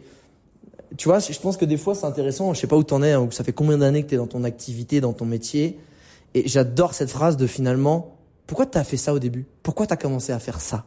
[0.96, 3.12] tu vois, je pense que des fois c'est intéressant, je sais pas où t'en es,
[3.12, 5.78] hein, ça fait combien d'années que tu es dans ton activité, dans ton métier,
[6.34, 8.16] et j'adore cette phrase de finalement,
[8.46, 9.46] pourquoi tu as fait ça au début?
[9.62, 10.84] Pourquoi tu as commencé à faire ça?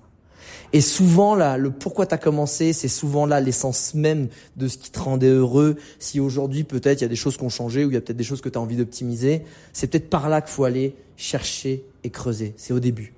[0.73, 4.27] Et souvent là, le pourquoi tu as commencé, c'est souvent là l'essence même
[4.57, 5.75] de ce qui te rendait heureux.
[5.99, 8.01] Si aujourd'hui peut-être il y a des choses qui ont changé ou il y a
[8.01, 9.43] peut-être des choses que tu as envie d'optimiser,
[9.73, 12.53] c'est peut-être par là qu'il faut aller chercher et creuser.
[12.57, 13.13] C'est au début.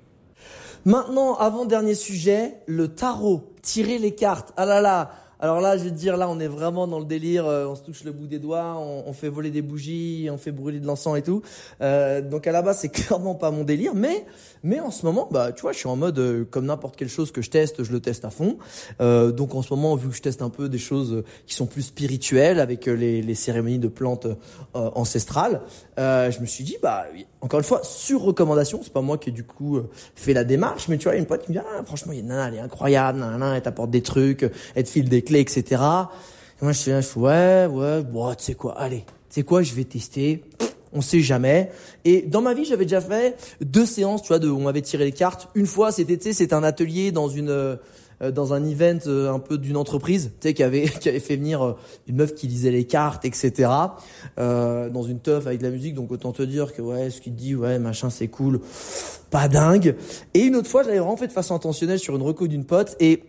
[0.84, 4.52] Maintenant, avant dernier sujet, le tarot, tirer les cartes.
[4.56, 5.10] Ah là là,
[5.40, 7.46] alors là, je vais te dire, là, on est vraiment dans le délire.
[7.46, 10.50] Euh, on se touche le bout des doigts, on, fait voler des bougies, on fait
[10.50, 11.42] brûler de l'encens et tout.
[11.80, 14.26] Euh, donc à la base, c'est clairement pas mon délire, mais
[14.64, 17.08] mais en ce moment, bah, tu vois, je suis en mode euh, comme n'importe quelle
[17.08, 18.58] chose que je teste, je le teste à fond.
[18.98, 21.82] Donc en ce moment, vu que je teste un peu des choses qui sont plus
[21.82, 24.26] spirituelles avec les, cérémonies de plantes
[24.74, 25.60] ancestrales,
[25.96, 27.06] je me suis dit, bah,
[27.40, 29.80] encore une fois, sur recommandation, c'est pas moi qui du coup
[30.16, 32.32] fait la démarche, mais tu vois, une pote qui me dit, ah, franchement, il y
[32.32, 35.82] a elle est incroyable, nana, elle t'apporte des trucs, elle te file des etc.
[36.60, 39.74] Et moi, je suis ouais, ouais, bon, tu sais quoi, allez, tu sais quoi, je
[39.74, 40.42] vais tester.
[40.92, 41.70] On sait jamais.
[42.06, 44.80] Et dans ma vie, j'avais déjà fait deux séances, tu vois, de, où on m'avait
[44.80, 45.48] tiré les cartes.
[45.54, 47.76] Une fois, c'était, tu sais, c'était un atelier dans une, euh,
[48.32, 51.36] dans un event euh, un peu d'une entreprise, tu sais, qui avait, qui avait fait
[51.36, 51.72] venir euh,
[52.06, 53.70] une meuf qui lisait les cartes, etc.
[54.38, 55.94] Euh, dans une teuf avec de la musique.
[55.94, 58.60] Donc autant te dire que ouais, ce qu'il dit, ouais, machin, c'est cool,
[59.30, 59.94] pas dingue.
[60.34, 62.96] Et une autre fois, j'avais vraiment fait de façon intentionnelle sur une reco d'une pote
[63.00, 63.22] et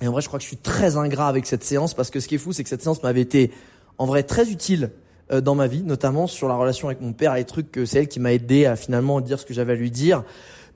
[0.00, 2.20] et en vrai, je crois que je suis très ingrat avec cette séance parce que
[2.20, 3.52] ce qui est fou, c'est que cette séance m'avait été
[3.98, 4.90] en vrai très utile
[5.32, 8.00] euh, dans ma vie, notamment sur la relation avec mon père, les trucs que c'est
[8.00, 10.24] elle qui m'a aidé à finalement dire ce que j'avais à lui dire.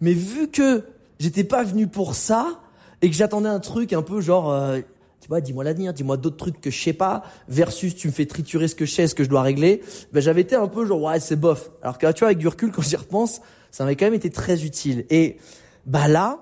[0.01, 0.85] Mais vu que
[1.19, 2.61] j'étais pas venu pour ça
[3.03, 4.79] et que j'attendais un truc un peu genre euh,
[5.21, 8.25] tu vois, dis-moi l'avenir, dis-moi d'autres trucs que je sais pas, versus tu me fais
[8.25, 10.87] triturer ce que je sais, ce que je dois régler, ben j'avais été un peu
[10.87, 11.71] genre ouais c'est bof.
[11.83, 13.41] Alors que tu vois avec du recul quand j'y repense,
[13.73, 15.05] ça m'avait quand même été très utile.
[15.11, 15.39] Et
[15.85, 16.39] bah là,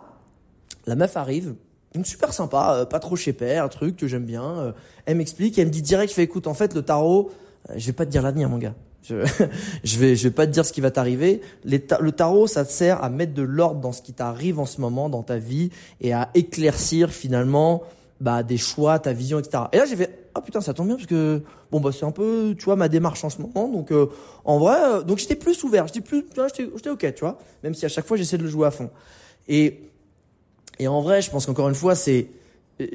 [0.87, 1.55] la meuf arrive,
[1.97, 4.59] donc super sympa, euh, pas trop chez père, un truc que j'aime bien.
[4.59, 4.73] Euh,
[5.07, 7.31] elle m'explique, elle me dit direct, je fais écoute, en fait le tarot,
[7.71, 8.75] euh, je vais pas te dire l'avenir mon gars.
[9.03, 9.25] Je,
[9.85, 11.41] je vais, je vais pas te dire ce qui va t'arriver.
[11.65, 14.81] Le tarot, ça te sert à mettre de l'ordre dans ce qui t'arrive en ce
[14.81, 15.71] moment dans ta vie
[16.01, 17.83] et à éclaircir finalement
[18.19, 19.65] bah des choix, ta vision, etc.
[19.73, 22.11] Et là j'ai fait ah putain ça tombe bien parce que bon bah c'est un
[22.11, 23.93] peu tu vois ma démarche en ce moment donc
[24.45, 26.25] en vrai donc j'étais plus ouvert, j'étais plus
[26.75, 28.89] j'étais ok tu vois même si à chaque fois j'essaie de le jouer à fond.
[29.49, 29.81] Et
[30.79, 32.29] et en vrai, je pense qu'encore une fois, c'est,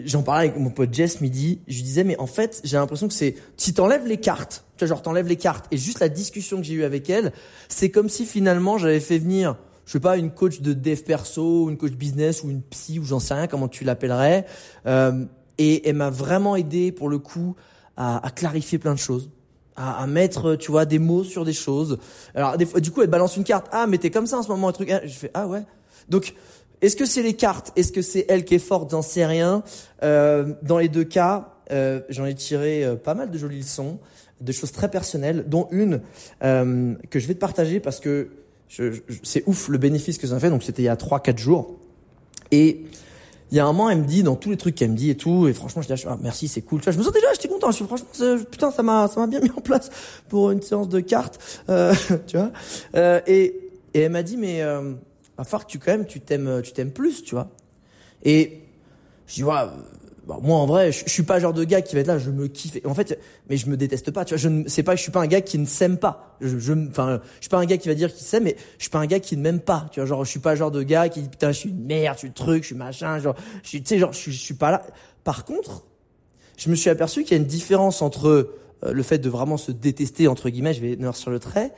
[0.04, 3.08] j'en parlais avec mon pote Jess midi, je lui disais, mais en fait, j'ai l'impression
[3.08, 6.10] que c'est, si t'enlèves les cartes, tu vois, genre t'enlèves les cartes, et juste la
[6.10, 7.34] discussion que j'ai eue avec elle,
[7.70, 11.70] c'est comme si finalement j'avais fait venir, je sais pas, une coach de dev perso,
[11.70, 14.46] une coach business, ou une psy, ou j'en sais rien, comment tu l'appellerais,
[14.86, 15.26] euh,
[15.58, 17.56] et elle m'a vraiment aidé, pour le coup,
[17.98, 19.30] à, clarifier plein de choses.
[19.76, 22.00] À, à, mettre, tu vois, des mots sur des choses.
[22.34, 23.68] Alors, des fois, du coup, elle balance une carte.
[23.72, 24.92] Ah, mais t'es comme ça en ce moment, un truc.
[25.04, 25.64] Je fais, ah ouais.
[26.10, 26.34] Donc,
[26.82, 27.72] est-ce que c'est les cartes?
[27.76, 28.92] Est-ce que c'est elle qui est forte?
[28.92, 29.64] J'en sais rien.
[30.04, 34.00] Euh, dans les deux cas, euh, j'en ai tiré euh, pas mal de jolies leçons,
[34.42, 36.02] de choses très personnelles, dont une
[36.44, 38.30] euh, que je vais te partager parce que
[38.68, 40.50] je, je, c'est ouf le bénéfice que ça fait.
[40.50, 41.78] Donc c'était il y a 3-4 jours.
[42.52, 42.84] Et
[43.52, 45.10] il y a un moment, elle me dit dans tous les trucs qu'elle me dit
[45.10, 46.80] et tout, et franchement, je dis ah, merci, c'est cool.
[46.80, 47.70] Tu vois, je me sens déjà, j'étais content.
[47.70, 48.08] Je suis franchement,
[48.50, 49.90] putain, ça m'a, ça m'a bien mis en place
[50.30, 51.94] pour une séance de cartes, euh,
[52.28, 52.52] tu vois.
[52.96, 54.62] Euh, et, et elle m'a dit mais
[55.42, 57.50] va falloir que tu quand même tu t'aimes tu t'aimes plus, tu vois.
[58.24, 58.62] Et
[59.28, 59.54] je dis ouais,
[60.28, 62.08] bah, moi en vrai, je, je suis pas le genre de gars qui va être
[62.08, 62.78] là, je me kiffe.
[62.86, 63.20] En fait,
[63.50, 64.24] mais je me déteste pas.
[64.24, 66.38] Tu vois, je ne c'est pas, je suis pas un gars qui ne s'aime pas.
[66.42, 68.84] Je, je, enfin, je suis pas un gars qui va dire qu'il s'aime, mais je
[68.84, 69.88] suis pas un gars qui ne m'aime pas.
[69.92, 71.70] Tu vois, genre, je suis pas le genre de gars qui dit putain, je suis
[71.70, 74.30] une merde, je suis truc, je suis machin, genre, je suis, tu sais, genre, je,
[74.30, 74.84] suis- pas là.
[75.24, 75.86] Par contre,
[76.58, 79.58] je me suis aperçu qu'il y a une différence entre euh, le fait de vraiment
[79.58, 81.72] se détester entre guillemets, je vais venir sur le trait,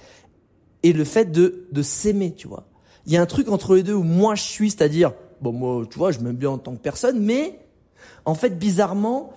[0.83, 2.65] et le fait de de s'aimer, tu vois.
[3.05, 5.83] Il y a un truc entre les deux où moi je suis, c'est-à-dire bon moi,
[5.89, 7.59] tu vois, je m'aime bien en tant que personne, mais
[8.25, 9.33] en fait bizarrement,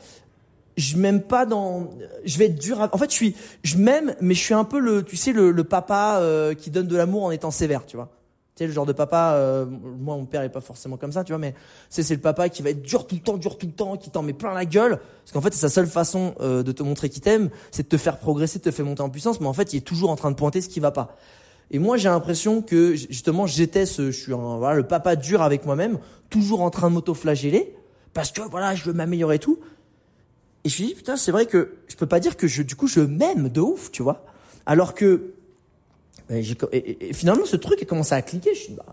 [0.76, 1.90] je m'aime pas dans
[2.24, 4.64] je vais être dur à- en fait je suis je m'aime mais je suis un
[4.64, 7.86] peu le tu sais le, le papa euh, qui donne de l'amour en étant sévère,
[7.86, 8.10] tu vois.
[8.54, 11.24] Tu sais le genre de papa euh, moi mon père est pas forcément comme ça,
[11.24, 11.54] tu vois mais
[11.88, 13.96] c'est c'est le papa qui va être dur tout le temps, dur tout le temps,
[13.96, 16.72] qui t'en met plein la gueule parce qu'en fait c'est sa seule façon euh, de
[16.72, 19.40] te montrer qu'il t'aime, c'est de te faire progresser, de te faire monter en puissance
[19.40, 21.16] mais en fait il est toujours en train de pointer ce qui va pas.
[21.70, 25.42] Et moi, j'ai l'impression que justement, j'étais ce, je suis un, voilà, le papa dur
[25.42, 25.98] avec moi-même,
[26.30, 27.74] toujours en train de m'auto-flageller,
[28.14, 29.58] parce que voilà, je veux m'améliorer et tout.
[30.64, 32.76] Et je me dis putain, c'est vrai que je peux pas dire que je, du
[32.76, 34.24] coup, je m'aime de ouf, tu vois.
[34.64, 35.34] Alors que,
[36.28, 36.36] ben,
[36.72, 38.54] et, et- et finalement, ce truc a commencé à cliquer.
[38.54, 38.84] Je suis, bah,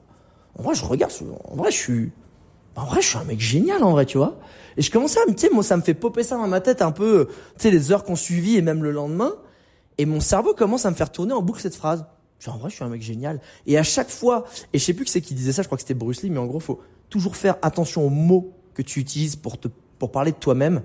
[0.57, 1.11] en vrai, je regarde,
[1.45, 2.11] en vrai, je suis,
[2.76, 4.39] en vrai, je suis un mec génial, en vrai, tu vois.
[4.78, 6.59] Et je commençais à me, tu sais, moi, ça me fait popper ça dans ma
[6.61, 9.34] tête un peu, tu sais, les heures qu'on suivit et même le lendemain.
[9.99, 12.05] Et mon cerveau commence à me faire tourner en boucle cette phrase.
[12.43, 13.39] Je dis, en vrai, je suis un mec génial.
[13.67, 15.77] Et à chaque fois, et je sais plus qui c'est qui disait ça, je crois
[15.77, 18.99] que c'était Bruce Lee, mais en gros, faut toujours faire attention aux mots que tu
[18.99, 20.81] utilises pour te, pour parler de toi-même.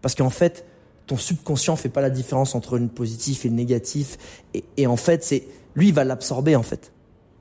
[0.00, 0.64] Parce qu'en fait,
[1.08, 4.16] ton subconscient fait pas la différence entre le positif et le négatif.
[4.54, 5.42] Et, et en fait, c'est,
[5.74, 6.92] lui, il va l'absorber, en fait.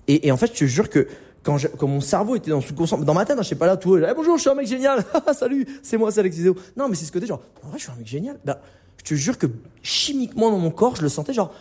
[0.07, 1.07] Et, et en fait, je te jure que
[1.43, 3.55] quand, je- quand mon cerveau était dans le subconscient, dans ma tête, hein, je sais
[3.55, 5.05] pas là, tout, eh, bonjour, je suis un mec génial,
[5.37, 6.55] salut, c'est moi, c'est Alex Zéo.
[6.75, 8.39] Non, mais c'est ce côté genre, en vrai, je suis un mec génial.
[8.43, 8.57] Ben,
[8.97, 9.45] je te jure que
[9.83, 11.53] chimiquement dans mon corps, je le sentais genre,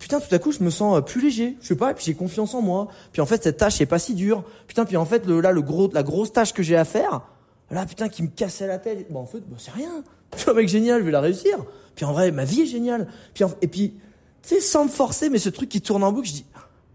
[0.00, 1.56] putain, tout à coup, je me sens euh, plus léger.
[1.60, 2.88] Je sais pas, et puis j'ai confiance en moi.
[3.12, 4.42] Puis en fait, cette tâche est pas si dure.
[4.66, 7.22] Putain, puis en fait, le, là, le gros, la grosse tâche que j'ai à faire,
[7.70, 9.06] là, putain, qui me cassait la tête.
[9.12, 10.02] Bon, en fait, bah, c'est rien.
[10.34, 11.56] Je suis un mec génial, je vais la réussir.
[11.94, 13.06] Puis en vrai, ma vie est géniale.
[13.34, 13.94] Puis en- et puis,
[14.42, 16.46] tu sais, sans me forcer, mais ce truc qui tourne en boucle, je dis,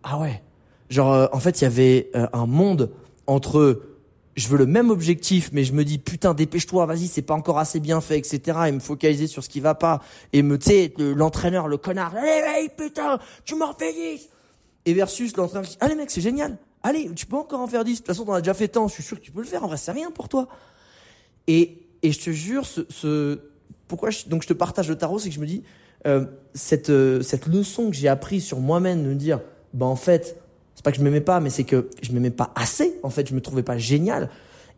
[0.04, 0.42] ah ouais.
[0.90, 2.92] Genre, euh, en fait, il y avait euh, un monde
[3.28, 3.82] entre
[4.36, 7.58] je veux le même objectif, mais je me dis putain dépêche-toi, vas-y, c'est pas encore
[7.60, 8.60] assez bien fait, etc.
[8.68, 10.02] Et me focaliser sur ce qui va pas
[10.34, 14.28] et me tu sais le- l'entraîneur, le connard, allez, allez putain, tu m'en fais 10
[14.86, 17.94] Et versus l'entraîneur qui allez mec, c'est génial, allez, tu peux encore en faire 10
[17.94, 19.48] De toute façon, t'en as déjà fait tant, je suis sûr que tu peux le
[19.48, 19.64] faire.
[19.64, 20.48] En vrai, c'est rien pour toi.
[21.48, 23.40] Et et je te jure, ce, ce
[23.88, 25.64] pourquoi donc je te partage le tarot, c'est que je me dis
[26.06, 29.40] euh, cette euh, cette leçon que j'ai appris sur moi-même de me dire
[29.74, 30.40] bah en fait
[30.86, 32.98] pas que je m'aimais pas, mais c'est que je m'aimais pas assez.
[33.04, 34.30] En fait, je me trouvais pas génial.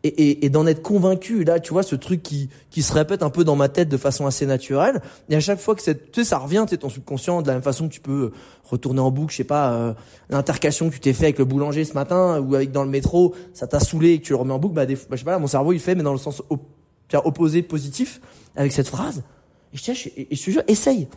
[0.04, 3.22] Et, et, et d'en être convaincu, là, tu vois, ce truc qui, qui se répète
[3.24, 5.02] un peu dans ma tête de façon assez naturelle.
[5.28, 7.48] Et à chaque fois que cette, tu sais, ça revient, tu sais, ton subconscient, de
[7.48, 8.30] la même façon que tu peux
[8.64, 9.94] retourner en boucle, je sais pas, euh,
[10.30, 13.34] l'intercation que tu t'es fait avec le boulanger ce matin ou avec dans le métro,
[13.52, 15.24] ça t'a saoulé et que tu le remets en boucle, bah, des, bah, je sais
[15.24, 16.68] pas, là, mon cerveau, il fait, mais dans le sens op-
[17.24, 18.20] opposé, positif,
[18.54, 19.24] avec cette phrase.
[19.74, 21.08] Et je, tiens, je, et je te jure, essaye.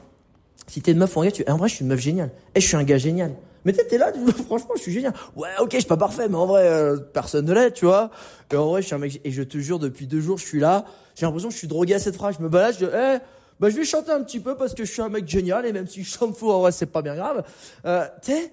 [0.66, 2.32] Si t'es une meuf un gars, tu en vrai, je suis une meuf géniale.
[2.56, 3.36] Et je suis un gars génial.
[3.66, 4.12] Mais tu t'es là,
[4.46, 5.14] franchement, je suis génial.
[5.36, 8.10] Ouais, ok, je suis pas parfait, mais en vrai, euh, personne ne l'est, tu vois.
[8.52, 10.46] Et en vrai, je suis un mec, et je te jure, depuis deux jours, je
[10.46, 10.86] suis là.
[11.16, 12.36] J'ai l'impression que je suis drogué à cette phrase.
[12.38, 13.18] Je me balade, je dis, eh,
[13.60, 15.74] bah, je vais chanter un petit peu parce que je suis un mec génial, et
[15.74, 17.44] même si je chante faux, en vrai, c'est pas bien grave.
[17.86, 18.52] Euh, sais.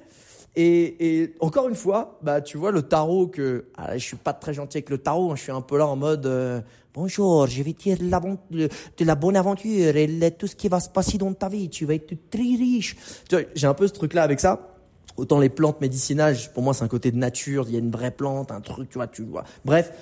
[0.56, 4.32] Et, et encore une fois, bah tu vois le tarot que ah, je suis pas
[4.32, 6.60] très gentil avec le tarot, hein, je suis un peu là en mode euh,
[6.94, 10.88] bonjour, je vais te dire de, la bonne aventure et tout ce qui va se
[10.88, 12.96] passer dans ta vie, tu vas être très riche.
[13.28, 14.77] Tu vois, j'ai un peu ce truc là avec ça.
[15.18, 17.90] Autant les plantes médicinales, pour moi c'est un côté de nature, il y a une
[17.90, 19.44] vraie plante, un truc, tu vois, tu vois.
[19.64, 19.92] Bref,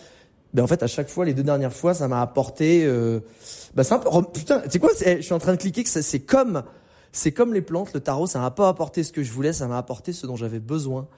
[0.55, 2.85] ben en fait à chaque fois, les deux dernières fois, ça m'a apporté.
[2.85, 3.21] Euh,
[3.75, 5.83] ben c'est un peu, oh, putain, tu sais quoi Je suis en train de cliquer
[5.83, 6.63] que c'est comme
[7.13, 9.67] c'est comme les plantes, le tarot, ça m'a pas apporté ce que je voulais, ça
[9.67, 11.09] m'a apporté ce dont j'avais besoin.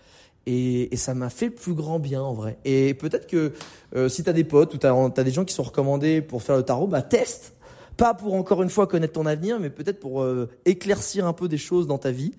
[0.47, 2.57] Et, et ça m'a fait le plus grand bien en vrai.
[2.65, 3.53] Et peut-être que
[3.97, 6.57] euh, si t'as des potes ou t'as as des gens qui sont recommandés pour faire
[6.57, 7.55] le tarot, bah teste.
[7.97, 11.49] Pas pour encore une fois connaître ton avenir, mais peut-être pour euh, éclaircir un peu
[11.49, 12.33] des choses dans ta vie.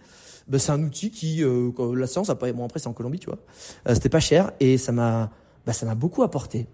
[0.49, 3.19] Bah, c'est un outil qui, euh, la séance a pas, bon après c'est en Colombie,
[3.19, 3.39] tu vois.
[3.87, 5.31] Euh, C'était pas cher et ça m'a,
[5.65, 6.67] bah, ça m'a beaucoup apporté.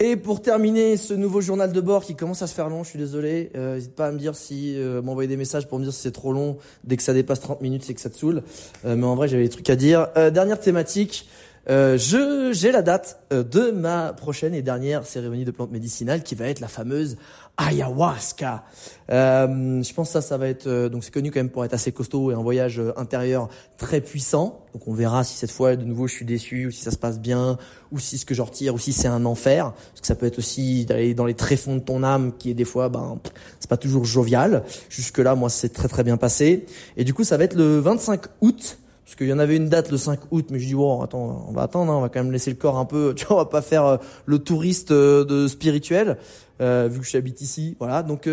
[0.00, 2.90] Et pour terminer ce nouveau journal de bord qui commence à se faire long, je
[2.90, 3.50] suis désolé.
[3.54, 6.00] Euh, N'hésite pas à me dire si euh, m'envoyer des messages pour me dire si
[6.00, 6.56] c'est trop long.
[6.84, 8.42] Dès que ça dépasse 30 minutes, c'est que ça te saoule.
[8.84, 10.08] Euh, mais en vrai, j'avais des trucs à dire.
[10.16, 11.28] Euh, dernière thématique.
[11.70, 16.22] Euh, je j'ai la date euh, de ma prochaine et dernière cérémonie de plantes médicinales
[16.22, 17.16] qui va être la fameuse
[17.56, 18.64] ayahuasca.
[19.10, 21.64] Euh, je pense que ça ça va être euh, donc c'est connu quand même pour
[21.64, 23.48] être assez costaud et un voyage intérieur
[23.78, 24.66] très puissant.
[24.74, 26.98] Donc on verra si cette fois de nouveau je suis déçu ou si ça se
[26.98, 27.58] passe bien
[27.92, 30.26] ou si ce que j'en retire ou si c'est un enfer parce que ça peut
[30.26, 33.18] être aussi d'aller dans les tréfonds de ton âme qui est des fois ben
[33.60, 34.64] c'est pas toujours jovial.
[34.88, 37.78] Jusque là moi c'est très très bien passé et du coup ça va être le
[37.78, 40.74] 25 août parce qu'il y en avait une date le 5 août, mais je dis
[40.74, 43.14] bon, attends, on va attendre, hein, on va quand même laisser le corps un peu,
[43.16, 43.96] tu vois, on va pas faire euh,
[44.26, 46.18] le touriste euh, de spirituel,
[46.60, 48.02] euh, vu que j'habite ici, voilà.
[48.02, 48.28] Donc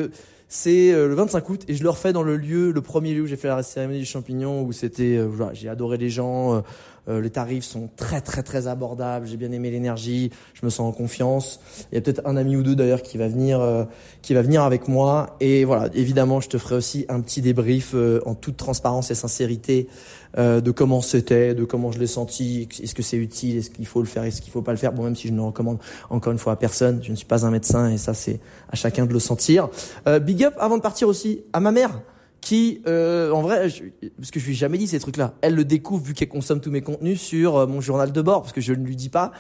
[0.48, 3.28] c'est le 25 août et je le refais dans le lieu, le premier lieu où
[3.28, 6.64] j'ai fait la cérémonie du champignon, où c'était, voilà, j'ai adoré les gens,
[7.10, 9.26] euh, les tarifs sont très très très abordables.
[9.28, 10.32] J'ai bien aimé l'énergie.
[10.54, 11.60] Je me sens en confiance.
[11.92, 13.86] Il y a peut-être un ami ou deux d'ailleurs qui va venir, euh,
[14.22, 15.36] qui va venir avec moi.
[15.40, 19.16] Et voilà, évidemment, je te ferai aussi un petit débrief euh, en toute transparence et
[19.16, 19.88] sincérité
[20.38, 22.68] de comment c'était, de comment je l'ai senti.
[22.82, 24.94] Est-ce que c'est utile Est-ce qu'il faut le faire Est-ce qu'il faut pas le faire
[24.94, 27.46] Bon, même si je ne recommande encore une fois à personne, je ne suis pas
[27.46, 28.40] un médecin et ça c'est
[28.72, 29.70] à chacun de le sentir.
[30.22, 32.00] big up avant de partir aussi à ma mère
[32.42, 33.68] qui, euh, en vrai,
[34.18, 36.62] parce que je lui ai jamais dit ces trucs-là, elle le découvre vu qu'elle consomme
[36.62, 39.10] tous mes contenus sur euh, mon journal de bord, parce que je ne lui dis
[39.10, 39.32] pas.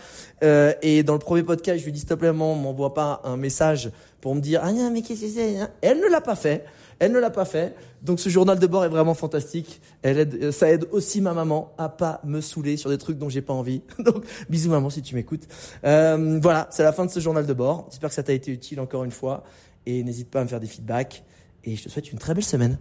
[0.44, 3.38] Euh, et dans le premier podcast, je lui dis s'il te plaît, m'envoie pas un
[3.38, 5.70] message pour me dire ah non mais qu'est-ce que c'est hein?
[5.82, 6.66] Elle ne l'a pas fait.
[7.00, 7.74] Elle ne l'a pas fait.
[8.02, 9.82] Donc ce journal de bord est vraiment fantastique.
[10.02, 13.30] Elle aide, ça aide aussi ma maman à pas me saouler sur des trucs dont
[13.30, 13.82] j'ai pas envie.
[14.00, 15.47] Donc bisous maman si tu m'écoutes.
[15.84, 17.88] Euh, voilà, c'est la fin de ce journal de bord.
[17.89, 19.43] J'espère que ça t'a été utile encore une fois.
[19.86, 21.24] Et n'hésite pas à me faire des feedbacks
[21.64, 22.78] et je te souhaite une très belle semaine.